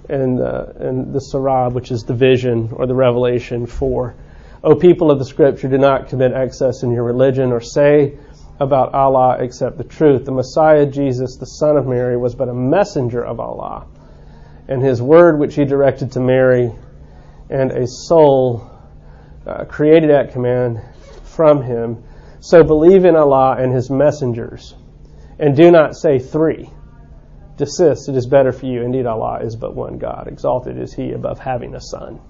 in 0.09 0.35
the, 0.35 0.75
in 0.79 1.13
the 1.13 1.19
Surah, 1.19 1.69
which 1.69 1.91
is 1.91 2.03
the 2.03 2.13
vision 2.13 2.71
or 2.73 2.85
the 2.85 2.95
revelation 2.95 3.65
for, 3.65 4.15
O 4.63 4.75
people 4.75 5.11
of 5.11 5.19
the 5.19 5.25
scripture, 5.25 5.67
do 5.67 5.77
not 5.77 6.09
commit 6.09 6.33
excess 6.33 6.83
in 6.83 6.91
your 6.91 7.03
religion 7.03 7.51
or 7.51 7.61
say 7.61 8.17
about 8.59 8.93
Allah 8.93 9.37
except 9.39 9.77
the 9.77 9.83
truth. 9.83 10.25
The 10.25 10.31
Messiah, 10.31 10.85
Jesus, 10.85 11.37
the 11.37 11.45
Son 11.45 11.77
of 11.77 11.85
Mary, 11.85 12.17
was 12.17 12.35
but 12.35 12.49
a 12.49 12.53
messenger 12.53 13.23
of 13.23 13.39
Allah, 13.39 13.85
and 14.67 14.81
his 14.81 15.01
word 15.01 15.39
which 15.39 15.55
he 15.55 15.63
directed 15.63 16.11
to 16.13 16.19
Mary, 16.19 16.71
and 17.49 17.71
a 17.71 17.87
soul 17.87 18.69
uh, 19.45 19.63
created 19.65 20.09
at 20.09 20.33
command 20.33 20.81
from 21.23 21.61
him. 21.61 22.03
So 22.39 22.63
believe 22.63 23.05
in 23.05 23.15
Allah 23.15 23.57
and 23.59 23.73
his 23.73 23.89
messengers, 23.89 24.75
and 25.39 25.55
do 25.55 25.71
not 25.71 25.95
say 25.95 26.19
three 26.19 26.69
desist, 27.57 28.07
it 28.07 28.15
is 28.15 28.27
better 28.27 28.51
for 28.51 28.67
you. 28.67 28.83
Indeed, 28.83 29.05
Allah 29.05 29.39
is 29.41 29.55
but 29.55 29.75
one 29.75 29.97
God. 29.97 30.27
Exalted 30.27 30.79
is 30.79 30.93
He 30.93 31.11
above 31.11 31.39
having 31.39 31.75
a 31.75 31.81
son. 31.81 32.21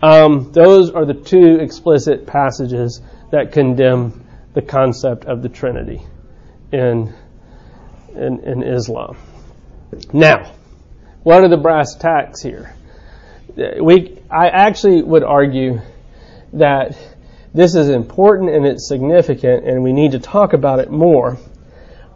Um, 0.00 0.52
those 0.52 0.90
are 0.90 1.04
the 1.04 1.14
two 1.14 1.58
explicit 1.60 2.26
passages 2.26 3.00
that 3.30 3.52
condemn 3.52 4.24
the 4.54 4.62
concept 4.62 5.24
of 5.24 5.42
the 5.42 5.48
Trinity 5.48 6.02
in, 6.72 7.12
in, 8.14 8.40
in 8.40 8.62
Islam. 8.62 9.16
Now, 10.12 10.52
what 11.22 11.42
are 11.42 11.48
the 11.48 11.56
brass 11.56 11.96
tacks 11.96 12.42
here? 12.42 12.74
We, 13.56 14.18
I 14.30 14.48
actually 14.48 15.02
would 15.02 15.22
argue 15.22 15.80
that 16.52 16.96
this 17.54 17.74
is 17.74 17.88
important 17.88 18.50
and 18.50 18.66
it's 18.66 18.88
significant, 18.88 19.66
and 19.66 19.82
we 19.82 19.92
need 19.92 20.12
to 20.12 20.18
talk 20.18 20.52
about 20.52 20.80
it 20.80 20.90
more 20.90 21.38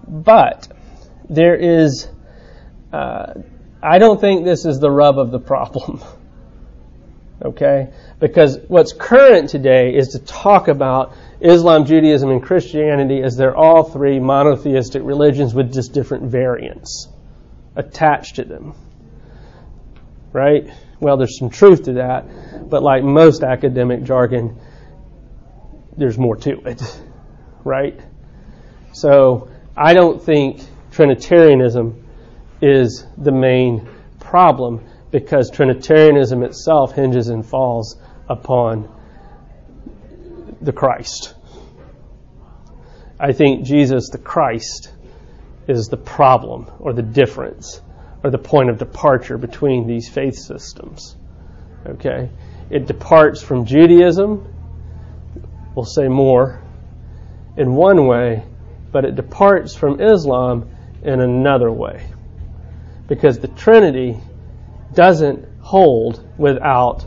but 0.08 0.68
there 1.28 1.54
is, 1.54 2.08
uh, 2.92 3.34
I 3.82 3.98
don't 3.98 4.20
think 4.20 4.44
this 4.44 4.64
is 4.64 4.80
the 4.80 4.90
rub 4.90 5.18
of 5.18 5.30
the 5.30 5.38
problem. 5.38 6.02
okay? 7.44 7.92
Because 8.18 8.58
what's 8.68 8.92
current 8.92 9.50
today 9.50 9.94
is 9.94 10.08
to 10.08 10.18
talk 10.18 10.68
about 10.68 11.14
Islam, 11.40 11.84
Judaism, 11.84 12.30
and 12.30 12.42
Christianity 12.42 13.22
as 13.22 13.36
they're 13.36 13.56
all 13.56 13.84
three 13.84 14.18
monotheistic 14.18 15.02
religions 15.04 15.54
with 15.54 15.72
just 15.72 15.92
different 15.92 16.24
variants 16.24 17.08
attached 17.76 18.36
to 18.36 18.44
them. 18.44 18.74
Right? 20.32 20.68
Well, 21.00 21.16
there's 21.16 21.38
some 21.38 21.50
truth 21.50 21.84
to 21.84 21.92
that, 21.94 22.68
but 22.68 22.82
like 22.82 23.04
most 23.04 23.42
academic 23.44 24.02
jargon, 24.02 24.58
there's 25.98 26.18
more 26.18 26.36
to 26.36 26.60
it. 26.66 26.82
Right? 27.64 28.00
So, 28.92 29.50
I 29.76 29.94
don't 29.94 30.22
think 30.22 30.62
Trinitarianism 30.92 32.04
is 32.62 33.06
the 33.16 33.32
main 33.32 33.88
problem 34.18 34.84
because 35.10 35.50
Trinitarianism 35.50 36.42
itself 36.42 36.94
hinges 36.94 37.28
and 37.28 37.44
falls 37.44 38.00
upon 38.28 38.88
the 40.60 40.72
Christ. 40.72 41.34
I 43.20 43.32
think 43.32 43.64
Jesus 43.64 44.10
the 44.10 44.18
Christ 44.18 44.92
is 45.66 45.86
the 45.88 45.96
problem 45.96 46.70
or 46.78 46.92
the 46.92 47.02
difference 47.02 47.80
or 48.22 48.30
the 48.30 48.38
point 48.38 48.70
of 48.70 48.78
departure 48.78 49.38
between 49.38 49.86
these 49.86 50.08
faith 50.08 50.36
systems. 50.36 51.16
Okay? 51.86 52.30
It 52.70 52.86
departs 52.86 53.42
from 53.42 53.64
Judaism, 53.64 54.46
we'll 55.78 55.84
say 55.84 56.08
more, 56.08 56.60
in 57.56 57.72
one 57.72 58.08
way, 58.08 58.42
but 58.90 59.04
it 59.04 59.14
departs 59.14 59.76
from 59.76 60.00
Islam 60.00 60.68
in 61.04 61.20
another 61.20 61.70
way. 61.70 62.04
Because 63.06 63.38
the 63.38 63.46
Trinity 63.46 64.18
doesn't 64.92 65.46
hold 65.60 66.28
without 66.36 67.06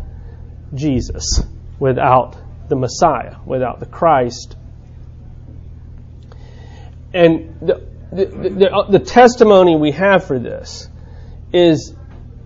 Jesus, 0.73 1.43
without 1.79 2.37
the 2.69 2.77
Messiah, 2.77 3.35
without 3.45 3.81
the 3.81 3.85
Christ. 3.87 4.55
And 7.13 7.59
the, 7.59 7.85
the, 8.13 8.25
the, 8.25 8.85
the 8.89 8.99
testimony 8.99 9.75
we 9.75 9.91
have 9.91 10.25
for 10.25 10.39
this 10.39 10.87
is, 11.51 11.93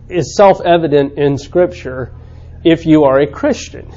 is 0.10 0.36
self 0.36 0.60
evident 0.60 1.20
in 1.20 1.38
Scripture 1.38 2.16
if 2.64 2.88
you 2.88 3.04
are 3.04 3.20
a 3.20 3.28
Christian. 3.28 3.92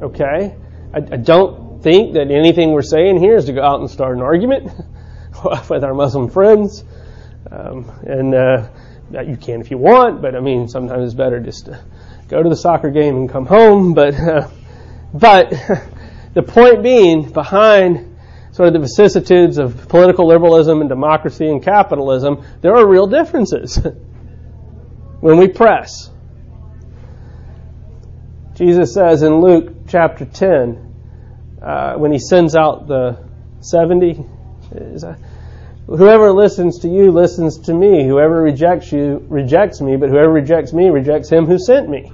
Okay? 0.00 0.54
I, 0.94 0.98
I 0.98 1.16
don't 1.16 1.82
think 1.82 2.14
that 2.14 2.30
anything 2.30 2.70
we're 2.70 2.82
saying 2.82 3.18
here 3.18 3.36
is 3.36 3.46
to 3.46 3.52
go 3.52 3.62
out 3.62 3.80
and 3.80 3.90
start 3.90 4.16
an 4.16 4.22
argument 4.22 4.70
with 5.68 5.82
our 5.82 5.92
Muslim 5.92 6.30
friends. 6.30 6.84
Um, 7.50 7.90
and 8.04 8.34
uh, 8.34 8.68
you 9.26 9.36
can 9.36 9.60
if 9.60 9.70
you 9.70 9.78
want, 9.78 10.22
but 10.22 10.36
I 10.36 10.40
mean, 10.40 10.68
sometimes 10.68 11.04
it's 11.04 11.14
better 11.14 11.40
just 11.40 11.66
to 11.66 11.84
go 12.28 12.42
to 12.42 12.48
the 12.48 12.56
soccer 12.56 12.90
game 12.90 13.16
and 13.16 13.30
come 13.30 13.46
home. 13.46 13.94
But, 14.04 14.14
uh, 14.14 14.48
but 15.12 15.50
the 16.34 16.42
point 16.42 16.82
being, 16.82 17.30
behind 17.30 18.16
sort 18.52 18.68
of 18.68 18.74
the 18.74 18.80
vicissitudes 18.80 19.58
of 19.58 19.88
political 19.88 20.28
liberalism 20.28 20.80
and 20.80 20.88
democracy 20.88 21.48
and 21.48 21.62
capitalism, 21.62 22.44
there 22.60 22.74
are 22.76 22.86
real 22.86 23.06
differences 23.06 23.78
when 25.20 25.38
we 25.38 25.48
press. 25.48 26.10
Jesus 28.54 28.94
says 28.94 29.22
in 29.22 29.40
Luke 29.40 29.83
chapter 29.94 30.24
10, 30.24 30.92
uh, 31.62 31.94
when 31.94 32.10
he 32.10 32.18
sends 32.18 32.56
out 32.56 32.88
the 32.88 33.16
70. 33.60 34.24
Whoever 35.86 36.32
listens 36.32 36.80
to 36.80 36.88
you 36.88 37.12
listens 37.12 37.60
to 37.66 37.74
me. 37.74 38.04
Whoever 38.04 38.42
rejects 38.42 38.90
you 38.90 39.24
rejects 39.28 39.80
me, 39.80 39.94
but 39.96 40.08
whoever 40.08 40.32
rejects 40.32 40.72
me 40.72 40.90
rejects 40.90 41.30
him 41.30 41.46
who 41.46 41.60
sent 41.60 41.88
me. 41.88 42.10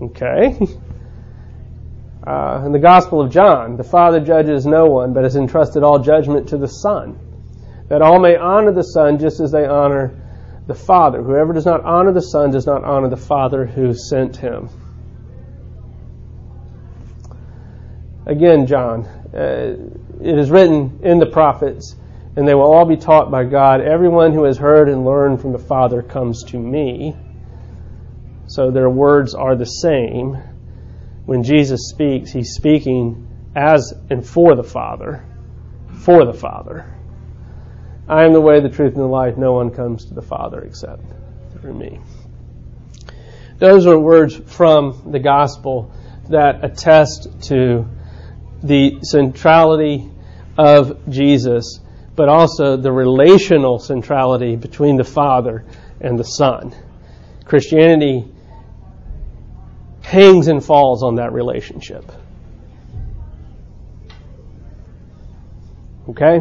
Okay. 0.00 0.58
Uh, 2.26 2.64
in 2.66 2.72
the 2.72 2.78
Gospel 2.80 3.20
of 3.20 3.30
John, 3.30 3.76
the 3.76 3.84
Father 3.84 4.18
judges 4.18 4.66
no 4.66 4.86
one, 4.86 5.12
but 5.12 5.22
has 5.22 5.36
entrusted 5.36 5.84
all 5.84 6.00
judgment 6.00 6.48
to 6.48 6.56
the 6.56 6.66
Son, 6.66 7.16
that 7.88 8.02
all 8.02 8.18
may 8.18 8.34
honor 8.34 8.72
the 8.72 8.82
Son 8.82 9.16
just 9.20 9.38
as 9.38 9.52
they 9.52 9.64
honor 9.64 10.10
the 10.66 10.74
Father. 10.74 11.22
Whoever 11.22 11.52
does 11.52 11.66
not 11.66 11.84
honor 11.84 12.12
the 12.12 12.20
Son 12.20 12.50
does 12.50 12.66
not 12.66 12.82
honor 12.82 13.08
the 13.08 13.16
Father 13.16 13.64
who 13.64 13.94
sent 13.94 14.38
him. 14.38 14.68
Again, 18.26 18.66
John, 18.66 19.04
uh, 19.32 19.76
it 20.20 20.38
is 20.38 20.50
written 20.50 20.98
in 21.04 21.20
the 21.20 21.26
prophets, 21.26 21.94
and 22.34 22.46
they 22.46 22.54
will 22.54 22.72
all 22.72 22.84
be 22.84 22.96
taught 22.96 23.30
by 23.30 23.44
God. 23.44 23.80
Everyone 23.80 24.32
who 24.32 24.44
has 24.44 24.58
heard 24.58 24.88
and 24.88 25.04
learned 25.04 25.40
from 25.40 25.52
the 25.52 25.60
Father 25.60 26.02
comes 26.02 26.42
to 26.44 26.58
me. 26.58 27.16
So 28.48 28.72
their 28.72 28.90
words 28.90 29.34
are 29.34 29.54
the 29.54 29.64
same. 29.64 30.36
When 31.24 31.44
Jesus 31.44 31.88
speaks, 31.88 32.32
he's 32.32 32.54
speaking 32.54 33.28
as 33.54 33.94
and 34.10 34.26
for 34.26 34.56
the 34.56 34.64
Father. 34.64 35.24
For 36.00 36.24
the 36.24 36.34
Father. 36.34 36.92
I 38.08 38.24
am 38.24 38.32
the 38.32 38.40
way, 38.40 38.60
the 38.60 38.68
truth, 38.68 38.94
and 38.94 39.02
the 39.02 39.08
life. 39.08 39.36
No 39.36 39.52
one 39.52 39.70
comes 39.70 40.06
to 40.06 40.14
the 40.14 40.22
Father 40.22 40.62
except 40.62 41.02
through 41.52 41.74
me. 41.74 42.00
Those 43.58 43.86
are 43.86 43.98
words 43.98 44.36
from 44.36 45.10
the 45.12 45.18
gospel 45.20 45.92
that 46.28 46.64
attest 46.64 47.28
to 47.44 47.86
the 48.62 48.98
centrality 49.02 50.10
of 50.58 51.08
Jesus, 51.08 51.80
but 52.14 52.28
also 52.28 52.76
the 52.76 52.92
relational 52.92 53.78
centrality 53.78 54.56
between 54.56 54.96
the 54.96 55.04
Father 55.04 55.64
and 56.00 56.18
the 56.18 56.24
Son. 56.24 56.74
Christianity 57.44 58.24
hangs 60.02 60.48
and 60.48 60.64
falls 60.64 61.02
on 61.02 61.16
that 61.16 61.32
relationship. 61.32 62.10
Okay? 66.08 66.40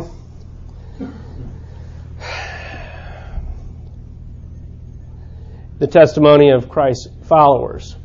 The 5.77 5.87
testimony 5.87 6.51
of 6.51 6.69
Christ's 6.69 7.09
followers. 7.23 7.97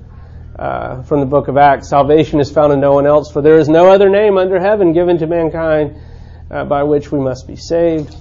Uh, 0.60 1.02
from 1.04 1.20
the 1.20 1.26
book 1.26 1.48
of 1.48 1.56
Acts, 1.56 1.88
salvation 1.88 2.38
is 2.38 2.50
found 2.50 2.70
in 2.70 2.80
no 2.80 2.92
one 2.92 3.06
else, 3.06 3.32
for 3.32 3.40
there 3.40 3.56
is 3.56 3.66
no 3.66 3.90
other 3.90 4.10
name 4.10 4.36
under 4.36 4.60
heaven 4.60 4.92
given 4.92 5.16
to 5.16 5.26
mankind 5.26 5.96
uh, 6.50 6.66
by 6.66 6.82
which 6.82 7.10
we 7.10 7.18
must 7.18 7.46
be 7.46 7.56
saved. 7.56 8.14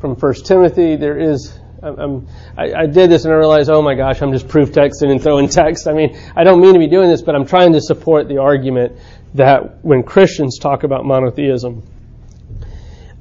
From 0.00 0.16
1 0.16 0.34
Timothy, 0.46 0.96
there 0.96 1.18
is 1.18 1.52
I, 1.82 2.22
I 2.56 2.86
did 2.86 3.10
this 3.10 3.24
and 3.24 3.32
I 3.32 3.36
realized, 3.36 3.70
oh 3.70 3.82
my 3.82 3.94
gosh, 3.94 4.22
I'm 4.22 4.32
just 4.32 4.48
proof 4.48 4.70
texting 4.70 5.10
and 5.10 5.22
throwing 5.22 5.48
text. 5.50 5.86
I 5.86 5.92
mean, 5.92 6.18
I 6.34 6.44
don't 6.44 6.62
mean 6.62 6.72
to 6.72 6.78
be 6.78 6.88
doing 6.88 7.10
this, 7.10 7.20
but 7.20 7.34
I'm 7.34 7.46
trying 7.46 7.74
to 7.74 7.80
support 7.82 8.28
the 8.28 8.38
argument 8.38 8.98
that 9.34 9.84
when 9.84 10.02
Christians 10.02 10.58
talk 10.58 10.82
about 10.82 11.04
monotheism, 11.04 11.82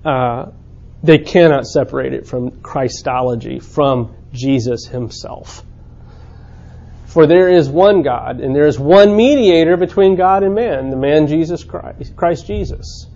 uh, 0.05 0.51
they 1.03 1.17
cannot 1.17 1.65
separate 1.65 2.13
it 2.13 2.25
from 2.25 2.61
Christology, 2.61 3.59
from 3.59 4.15
Jesus 4.31 4.85
himself. 4.85 5.65
For 7.09 7.25
there 7.25 7.49
is 7.49 7.67
one 7.67 8.03
God, 8.03 8.39
and 8.39 8.55
there 8.55 8.67
is 8.67 8.77
one 8.77 9.15
mediator 9.15 9.77
between 9.77 10.15
God 10.15 10.43
and 10.43 10.53
man, 10.53 10.91
the 10.91 10.95
man 10.95 11.25
Jesus 11.25 11.63
Christ, 11.63 12.15
Christ 12.15 12.45
Jesus. 12.45 13.07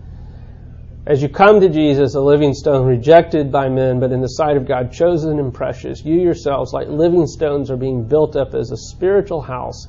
As 1.06 1.22
you 1.22 1.30
come 1.30 1.60
to 1.60 1.70
Jesus, 1.70 2.16
a 2.16 2.20
living 2.20 2.56
stone 2.56 2.88
rejected 2.88 3.52
by 3.52 3.70
men, 3.70 4.00
but 4.00 4.12
in 4.12 4.20
the 4.20 4.30
sight 4.30 4.58
of 4.58 4.68
God 4.68 4.92
chosen 4.92 5.38
and 5.38 5.54
precious, 5.54 6.04
you 6.04 6.16
yourselves, 6.16 6.74
like 6.74 6.88
living 6.88 7.28
stones, 7.28 7.70
are 7.70 7.78
being 7.78 8.08
built 8.08 8.36
up 8.36 8.56
as 8.56 8.72
a 8.72 8.78
spiritual 8.78 9.42
house 9.42 9.88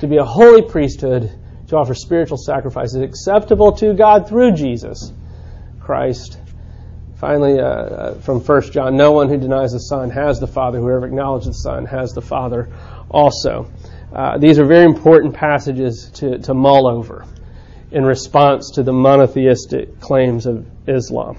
to 0.00 0.06
be 0.06 0.18
a 0.18 0.24
holy 0.24 0.60
priesthood, 0.60 1.30
to 1.68 1.76
offer 1.76 1.94
spiritual 1.94 2.36
sacrifices 2.36 2.96
acceptable 2.96 3.72
to 3.72 3.94
God 3.94 4.28
through 4.28 4.52
Jesus 4.52 5.12
Christ. 5.80 6.38
Finally, 7.14 7.58
uh, 7.58 7.64
uh 7.64 8.14
from 8.20 8.40
1 8.40 8.72
John, 8.72 8.96
no 8.96 9.12
one 9.12 9.30
who 9.30 9.38
denies 9.38 9.72
the 9.72 9.78
Son 9.78 10.10
has 10.10 10.40
the 10.40 10.46
Father. 10.46 10.78
Whoever 10.78 11.06
acknowledges 11.06 11.48
the 11.48 11.70
Son 11.70 11.86
has 11.86 12.12
the 12.12 12.22
Father 12.22 12.68
also. 13.10 13.70
Uh, 14.14 14.38
these 14.38 14.58
are 14.58 14.64
very 14.64 14.84
important 14.84 15.34
passages 15.34 16.10
to, 16.14 16.38
to 16.38 16.54
mull 16.54 16.88
over 16.88 17.24
in 17.92 18.04
response 18.04 18.72
to 18.74 18.82
the 18.82 18.92
monotheistic 18.92 20.00
claims 20.00 20.46
of 20.46 20.66
Islam. 20.88 21.36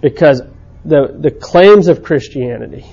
Because 0.00 0.42
the, 0.84 1.16
the 1.18 1.30
claims 1.30 1.88
of 1.88 2.02
Christianity, 2.02 2.84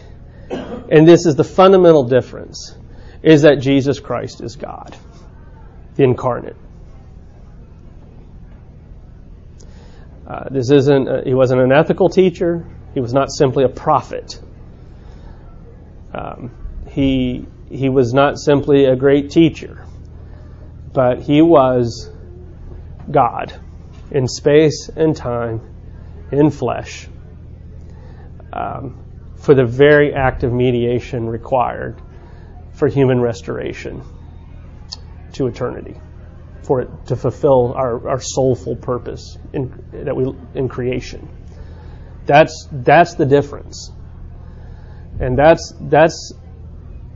and 0.49 1.07
this 1.07 1.25
is 1.25 1.35
the 1.35 1.43
fundamental 1.43 2.03
difference, 2.03 2.75
is 3.21 3.41
that 3.43 3.59
Jesus 3.59 3.99
Christ 3.99 4.41
is 4.41 4.55
God, 4.55 4.95
the 5.95 6.03
incarnate. 6.03 6.55
Uh, 10.27 10.47
this 10.51 10.69
isn't, 10.69 11.07
uh, 11.07 11.23
he 11.23 11.33
wasn't 11.33 11.59
an 11.59 11.71
ethical 11.71 12.07
teacher. 12.07 12.65
He 12.93 12.99
was 12.99 13.13
not 13.13 13.31
simply 13.31 13.63
a 13.63 13.69
prophet. 13.69 14.39
Um, 16.13 16.51
he, 16.91 17.47
he 17.69 17.89
was 17.89 18.13
not 18.13 18.37
simply 18.37 18.85
a 18.85 18.95
great 18.95 19.29
teacher, 19.29 19.85
but 20.91 21.21
he 21.21 21.41
was 21.41 22.09
God 23.09 23.53
in 24.11 24.27
space 24.27 24.89
and 24.95 25.15
time, 25.15 25.61
in 26.31 26.49
flesh, 26.49 27.07
um, 28.51 29.03
for 29.37 29.53
the 29.53 29.65
very 29.65 30.13
act 30.13 30.43
of 30.43 30.51
mediation 30.51 31.27
required 31.27 32.01
for 32.73 32.87
human 32.87 33.19
restoration 33.19 34.01
to 35.33 35.47
eternity, 35.47 35.95
for 36.63 36.81
it 36.81 36.89
to 37.07 37.15
fulfill 37.15 37.73
our, 37.73 38.09
our 38.09 38.19
soulful 38.19 38.75
purpose 38.75 39.37
in, 39.53 39.71
that 39.91 40.15
we, 40.15 40.33
in 40.55 40.67
creation. 40.67 41.29
That's, 42.25 42.67
that's 42.71 43.15
the 43.15 43.25
difference. 43.25 43.91
And 45.19 45.37
that's, 45.37 45.73
that's 45.81 46.33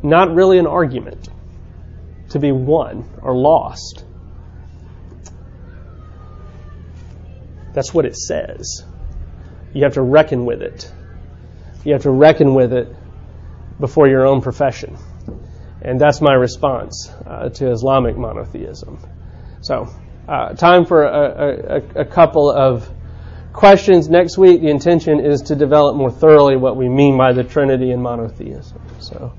not 0.03 0.33
really 0.35 0.59
an 0.59 0.67
argument 0.67 1.29
to 2.29 2.39
be 2.39 2.51
won 2.51 3.09
or 3.21 3.35
lost. 3.35 4.03
That's 7.73 7.93
what 7.93 8.05
it 8.05 8.15
says. 8.15 8.83
You 9.73 9.83
have 9.83 9.93
to 9.93 10.01
reckon 10.01 10.45
with 10.45 10.61
it. 10.61 10.91
You 11.83 11.93
have 11.93 12.03
to 12.03 12.11
reckon 12.11 12.53
with 12.53 12.73
it 12.73 12.93
before 13.79 14.07
your 14.07 14.25
own 14.25 14.41
profession. 14.41 14.97
And 15.81 15.99
that's 15.99 16.21
my 16.21 16.33
response 16.33 17.09
uh, 17.25 17.49
to 17.49 17.71
Islamic 17.71 18.17
monotheism. 18.17 18.99
So, 19.61 19.89
uh, 20.27 20.53
time 20.53 20.85
for 20.85 21.03
a, 21.03 21.81
a, 21.95 22.01
a, 22.01 22.05
couple 22.05 22.49
of 22.49 22.89
questions. 23.51 24.07
Next 24.07 24.37
week, 24.37 24.61
the 24.61 24.69
intention 24.69 25.19
is 25.19 25.41
to 25.43 25.55
develop 25.55 25.97
more 25.97 26.11
thoroughly 26.11 26.55
what 26.55 26.77
we 26.77 26.87
mean 26.87 27.17
by 27.17 27.33
the 27.33 27.43
Trinity 27.43 27.91
and 27.91 28.01
monotheism. 28.01 28.81
So, 28.99 29.33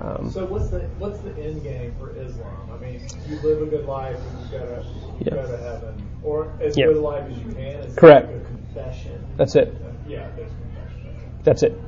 um, 0.00 0.30
so 0.30 0.44
what's 0.46 0.68
the 0.68 0.80
what's 0.98 1.20
the 1.20 1.30
end 1.38 1.62
game 1.62 1.94
for 1.98 2.14
Islam? 2.16 2.70
I 2.72 2.76
mean, 2.78 3.00
you 3.28 3.36
live 3.40 3.62
a 3.62 3.66
good 3.66 3.86
life 3.86 4.16
and 4.16 4.40
you 4.40 4.58
gotta 4.58 4.84
you 4.84 5.24
yeah. 5.26 5.34
go 5.34 5.50
to 5.50 5.56
heaven 5.56 6.08
or 6.22 6.52
as 6.60 6.76
yeah. 6.76 6.86
good 6.86 6.96
a 6.96 7.00
life 7.00 7.30
as 7.30 7.38
you 7.38 7.52
can. 7.52 7.80
It's 7.80 7.94
Correct. 7.96 8.32
Like 8.32 8.46
confession. 8.46 9.24
That's 9.36 9.56
it. 9.56 9.74
Yeah, 10.06 10.28
there's 10.36 10.50
confession. 10.50 11.30
That's 11.42 11.62
it. 11.62 11.80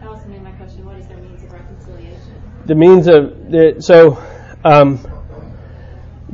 That 0.00 0.08
also 0.08 0.26
made 0.26 0.42
my 0.42 0.52
question. 0.52 0.84
What 0.84 0.96
is 0.96 1.06
their 1.06 1.18
means 1.18 1.42
of 1.42 1.52
reconciliation? 1.52 2.42
The 2.66 2.74
means 2.74 3.06
of 3.06 3.50
the 3.50 3.76
so 3.80 4.18
um, 4.64 4.98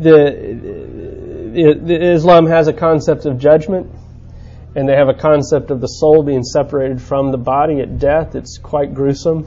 the, 0.01 1.51
the, 1.53 1.81
the 1.85 2.13
Islam 2.13 2.47
has 2.47 2.69
a 2.69 2.73
concept 2.73 3.27
of 3.27 3.39
judgment, 3.39 3.91
and 4.75 4.89
they 4.89 4.95
have 4.95 5.09
a 5.09 5.15
concept 5.15 5.71
of 5.71 5.81
the 5.81 5.89
soul 5.89 6.23
being 6.23 6.45
separated 6.45 7.03
from 7.03 7.33
the 7.33 7.39
body 7.39 7.81
at 7.81 7.99
death. 7.99 8.35
It's 8.35 8.57
quite 8.59 8.95
gruesome. 8.95 9.47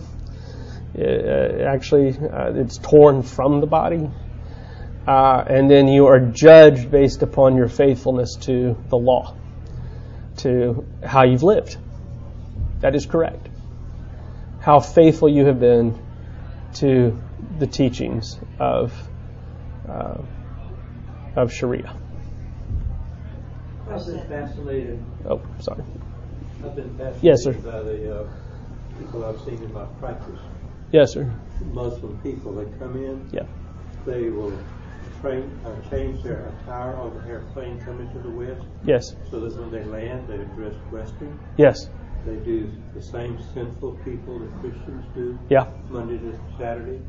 It, 0.96 1.26
uh, 1.26 1.64
actually, 1.66 2.10
uh, 2.10 2.54
it's 2.54 2.78
torn 2.78 3.24
from 3.24 3.62
the 3.62 3.68
body 3.68 4.10
uh, 5.08 5.44
and 5.48 5.70
then 5.70 5.88
you 5.88 6.08
are 6.08 6.20
judged 6.20 6.90
based 6.90 7.24
upon 7.24 7.58
your 7.58 7.68
faithfulness 7.68 8.36
to 8.38 8.78
the 8.90 8.98
law, 8.98 9.36
to 10.38 10.86
how 11.04 11.24
you've 11.24 11.44
lived. 11.44 11.78
That 12.80 12.96
is 12.96 13.06
correct. 13.06 13.50
How 14.62 14.80
faithful 14.80 15.28
you 15.28 15.46
have 15.46 15.60
been 15.60 16.00
to 16.76 17.22
the 17.60 17.68
teachings 17.68 18.40
of 18.60 18.94
uh, 19.90 20.22
of 21.36 21.52
Sharia. 21.52 21.94
I've 23.90 24.06
been 24.06 24.28
fascinated. 24.28 25.04
Oh, 25.30 25.42
sorry. 25.60 25.84
I've 26.64 26.76
been 26.76 26.98
fascinated 26.98 27.24
yes, 27.24 27.44
sir. 27.44 27.54
by 27.54 27.82
the 27.82 28.22
uh, 28.22 28.28
people 28.98 29.26
I've 29.26 29.42
seen 29.42 29.62
in 29.62 29.74
my 29.74 29.86
practice. 30.00 30.40
Yes, 30.94 31.12
sir. 31.14 31.28
Muslim 31.74 32.20
people, 32.22 32.54
that 32.54 32.80
come 32.80 32.96
in. 33.04 33.28
Yeah. 33.32 33.48
They 34.06 34.30
will 34.30 34.56
train, 35.22 35.50
uh, 35.66 35.90
change 35.90 36.22
their 36.22 36.54
attire 36.62 36.96
on 36.98 37.20
the 37.20 37.28
airplane 37.30 37.84
coming 37.84 38.08
to 38.12 38.20
the 38.20 38.30
West? 38.30 38.62
Yes. 38.86 39.16
So 39.32 39.40
that 39.40 39.60
when 39.60 39.72
they 39.72 39.84
land, 39.86 40.28
they 40.28 40.38
dress 40.56 40.76
Western? 40.92 41.40
Yes. 41.58 41.76
They 42.28 42.36
do 42.36 42.72
the 42.94 43.02
same 43.02 43.40
sinful 43.56 43.94
people 44.06 44.38
that 44.38 44.52
Christians 44.62 45.04
do? 45.16 45.40
Yeah. 45.50 45.66
Monday 45.90 46.20
to 46.20 46.40
Saturday? 46.60 47.02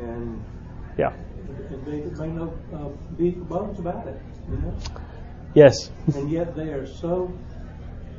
and 0.00 0.44
yeah, 0.96 1.12
And 1.70 1.86
they 1.86 2.04
make 2.04 2.34
no 2.34 2.56
uh, 2.72 2.88
beef 3.16 3.36
bones 3.48 3.80
about 3.80 4.06
it. 4.06 4.20
You 4.48 4.58
know. 4.58 4.74
Yes. 5.54 5.90
and 6.14 6.30
yet 6.30 6.54
they 6.54 6.68
are 6.68 6.86
so 6.86 7.36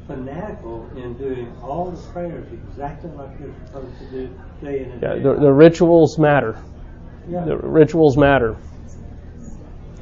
fanatical 0.08 0.90
in 0.96 1.14
doing 1.18 1.54
all 1.62 1.92
the 1.92 2.02
prayers 2.12 2.48
exactly 2.52 3.10
like 3.12 3.38
they're 3.40 3.54
supposed 3.66 3.98
to 4.00 4.06
do 4.10 4.40
day 4.62 4.84
in 4.84 4.92
and 4.92 5.02
yeah, 5.02 5.14
day 5.16 5.20
the, 5.22 5.32
out. 5.32 5.40
the 5.42 5.52
rituals 5.54 6.18
matter. 6.18 6.62
Yeah. 7.30 7.44
The 7.44 7.58
rituals 7.58 8.18
matter. 8.18 8.56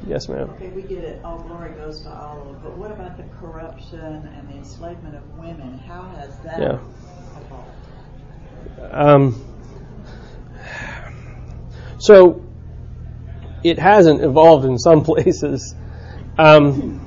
Yes, 0.06 0.28
ma'am. 0.28 0.50
Okay, 0.50 0.68
we 0.68 0.82
get 0.82 1.02
it. 1.02 1.20
All 1.24 1.40
glory 1.40 1.72
goes 1.72 2.02
to 2.02 2.08
Allah. 2.08 2.54
But 2.62 2.76
what 2.76 2.92
about 2.92 3.16
the 3.16 3.24
corruption 3.40 3.98
and 4.00 4.48
the 4.48 4.54
enslavement 4.54 5.16
of 5.16 5.38
women? 5.38 5.78
How 5.78 6.02
has 6.16 6.38
that 6.40 6.60
Yeah. 6.60 6.78
evolved? 7.40 8.94
Um, 8.94 9.44
so 11.98 12.42
it 13.64 13.78
hasn't 13.80 14.22
evolved 14.22 14.64
in 14.64 14.78
some 14.78 15.02
places. 15.04 15.74
Um, 16.38 17.05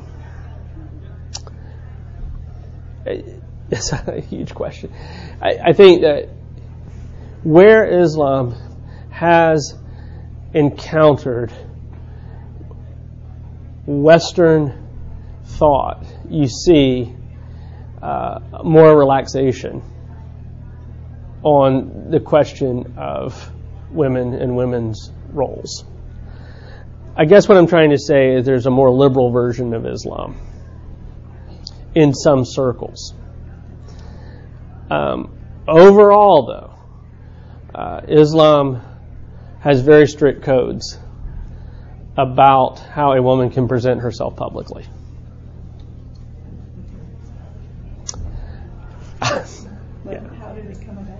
it's 3.72 3.91
a 3.91 4.22
huge 4.22 4.54
question. 4.54 4.93
I, 5.41 5.70
I 5.70 5.74
think 5.74 6.02
that 6.02 6.30
where 7.43 8.02
Islam 8.02 8.56
has 9.10 9.76
encountered 10.54 11.52
Western 13.86 14.88
thought, 15.43 16.06
you 16.30 16.47
see 16.47 17.14
uh, 18.02 18.39
more 18.64 18.97
relaxation 18.97 19.82
on 21.43 22.10
the 22.12 22.20
question 22.20 22.93
of 22.97 23.52
women 23.91 24.34
and 24.34 24.56
women's 24.56 25.12
roles. 25.32 25.86
I 27.16 27.26
guess 27.26 27.47
what 27.47 27.58
I'm 27.58 27.68
trying 27.68 27.89
to 27.91 27.97
say 27.97 28.36
is 28.36 28.45
there's 28.45 28.66
a 28.66 28.72
more 28.72 28.91
liberal 28.91 29.32
version 29.32 29.74
of 29.74 29.86
Islam 29.86 30.49
in 31.96 32.14
some 32.14 32.46
circles. 32.46 33.14
Um, 34.90 35.38
overall, 35.68 36.46
though, 36.46 37.78
uh, 37.78 38.02
Islam 38.08 38.82
has 39.62 39.82
very 39.82 40.08
strict 40.08 40.44
codes 40.44 40.98
about 42.18 42.80
how 42.80 43.14
a 43.14 43.22
woman 43.22 43.50
can 43.50 43.68
present 43.68 44.02
herself 44.02 44.36
publicly. 44.36 44.86
How 49.22 50.54
did 50.54 50.66
it 50.66 50.86
come 50.86 50.98
about? 50.98 51.20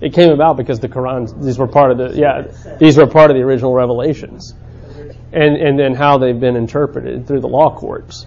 It 0.00 0.14
came 0.14 0.30
about 0.30 0.56
because 0.56 0.80
the 0.80 0.88
Quran, 0.88 1.42
these 1.42 1.58
were 1.58 1.66
part 1.66 1.90
of 1.90 1.98
the, 1.98 2.18
yeah, 2.18 2.76
these 2.78 2.96
were 2.96 3.06
part 3.06 3.30
of 3.30 3.36
the 3.36 3.42
original 3.42 3.74
revelations. 3.74 4.54
And, 5.32 5.56
and 5.56 5.78
then 5.78 5.94
how 5.94 6.18
they've 6.18 6.38
been 6.38 6.56
interpreted 6.56 7.26
through 7.26 7.40
the 7.40 7.48
law 7.48 7.76
courts. 7.76 8.26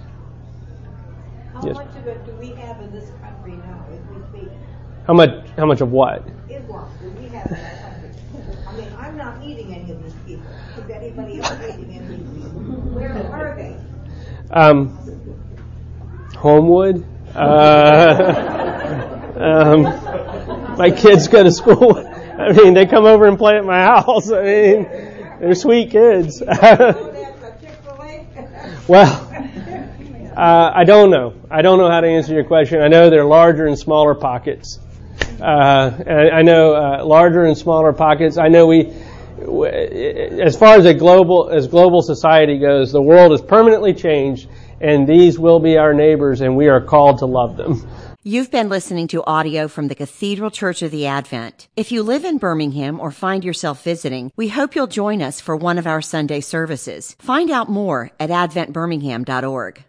How 1.64 1.70
Yes. 1.70 1.78
much 1.78 1.96
of 1.96 2.08
it 2.08 2.26
do 2.26 2.34
we 2.34 2.48
have 2.62 2.82
in 2.82 2.92
this 2.92 3.10
country 3.22 3.54
now, 3.54 3.86
as 3.90 4.00
we 4.14 4.22
speak? 4.40 4.52
How 5.08 5.14
much, 5.14 5.30
how 5.56 5.66
much 5.66 5.80
of 5.80 5.92
what? 5.94 6.24
Islam, 6.50 6.90
do 7.02 7.10
we 7.22 7.28
have 7.30 7.48
in 7.48 7.54
our 7.56 7.72
country? 7.80 8.10
I 8.68 8.76
mean, 8.76 8.94
I'm 9.00 9.16
not 9.16 9.42
eating 9.42 9.74
any 9.74 9.90
of 9.92 10.04
these 10.04 10.14
people. 10.28 10.46
Is 10.78 10.90
anybody 10.90 11.40
else 11.40 11.54
eating 11.70 11.96
any 11.96 12.00
of 12.00 12.10
these 12.10 12.44
people? 12.44 12.60
Where 12.92 13.14
are 13.32 13.56
they? 13.56 13.78
Um, 14.52 14.98
Homewood. 16.36 17.06
Uh, 17.34 17.40
um, 19.40 19.84
my 20.78 20.92
kids 20.92 21.30
go 21.30 21.44
to 21.44 21.52
school. 21.52 21.96
I 21.98 22.52
mean, 22.52 22.74
they 22.74 22.86
come 22.88 23.06
over 23.06 23.26
and 23.26 23.38
play 23.38 23.56
at 23.56 23.64
my 23.64 23.80
house. 23.84 24.30
I 24.30 24.44
mean, 24.44 24.84
they're 25.40 25.56
sweet 25.56 25.92
kids. 25.92 26.40
That's 26.46 26.62
a 26.82 27.56
Chick-fil-A? 27.62 28.28
well, 28.90 29.23
uh, 30.36 30.72
I 30.74 30.84
don't 30.84 31.10
know. 31.10 31.34
I 31.50 31.62
don't 31.62 31.78
know 31.78 31.90
how 31.90 32.02
to 32.02 32.08
answer 32.08 32.34
your 32.34 32.44
question. 32.44 32.82
I 32.82 32.88
know 32.88 33.10
there 33.10 33.22
are 33.22 33.26
larger 33.26 33.66
and 33.66 33.78
smaller 33.78 34.16
pockets. 34.16 34.80
Uh, 35.40 36.04
I 36.34 36.42
know 36.42 36.74
uh, 36.74 37.06
larger 37.06 37.44
and 37.46 37.58
smaller 37.58 37.94
pockets. 37.94 38.38
I 38.38 38.48
know 38.48 38.68
we, 38.68 38.94
w- 39.40 39.66
as 39.66 40.58
far 40.58 40.78
as 40.78 40.86
a 40.86 40.94
global 40.94 41.50
as 41.50 41.68
global 41.68 42.02
society 42.02 42.60
goes, 42.60 42.92
the 42.92 43.02
world 43.02 43.32
is 43.34 43.42
permanently 43.42 43.94
changed, 43.94 44.50
and 44.82 45.08
these 45.08 45.38
will 45.38 45.60
be 45.60 45.78
our 45.78 45.94
neighbors, 45.94 46.42
and 46.42 46.56
we 46.56 46.68
are 46.68 46.82
called 46.82 47.20
to 47.20 47.26
love 47.26 47.58
them. 47.58 47.88
You've 48.26 48.52
been 48.52 48.70
listening 48.70 49.10
to 49.10 49.24
audio 49.26 49.68
from 49.68 49.90
the 49.90 49.96
Cathedral 49.96 50.50
Church 50.50 50.82
of 50.82 50.92
the 50.92 51.08
Advent. 51.08 51.68
If 51.76 51.92
you 51.92 52.04
live 52.04 52.24
in 52.24 52.38
Birmingham 52.38 53.02
or 53.02 53.12
find 53.12 53.44
yourself 53.44 53.84
visiting, 53.84 54.32
we 54.38 54.48
hope 54.48 54.76
you'll 54.76 54.88
join 54.88 55.22
us 55.22 55.42
for 55.42 55.58
one 55.58 55.78
of 55.78 55.86
our 55.86 56.02
Sunday 56.02 56.40
services. 56.40 57.18
Find 57.20 57.52
out 57.52 57.70
more 57.70 58.12
at 58.22 58.30
adventbirmingham.org. 58.30 59.84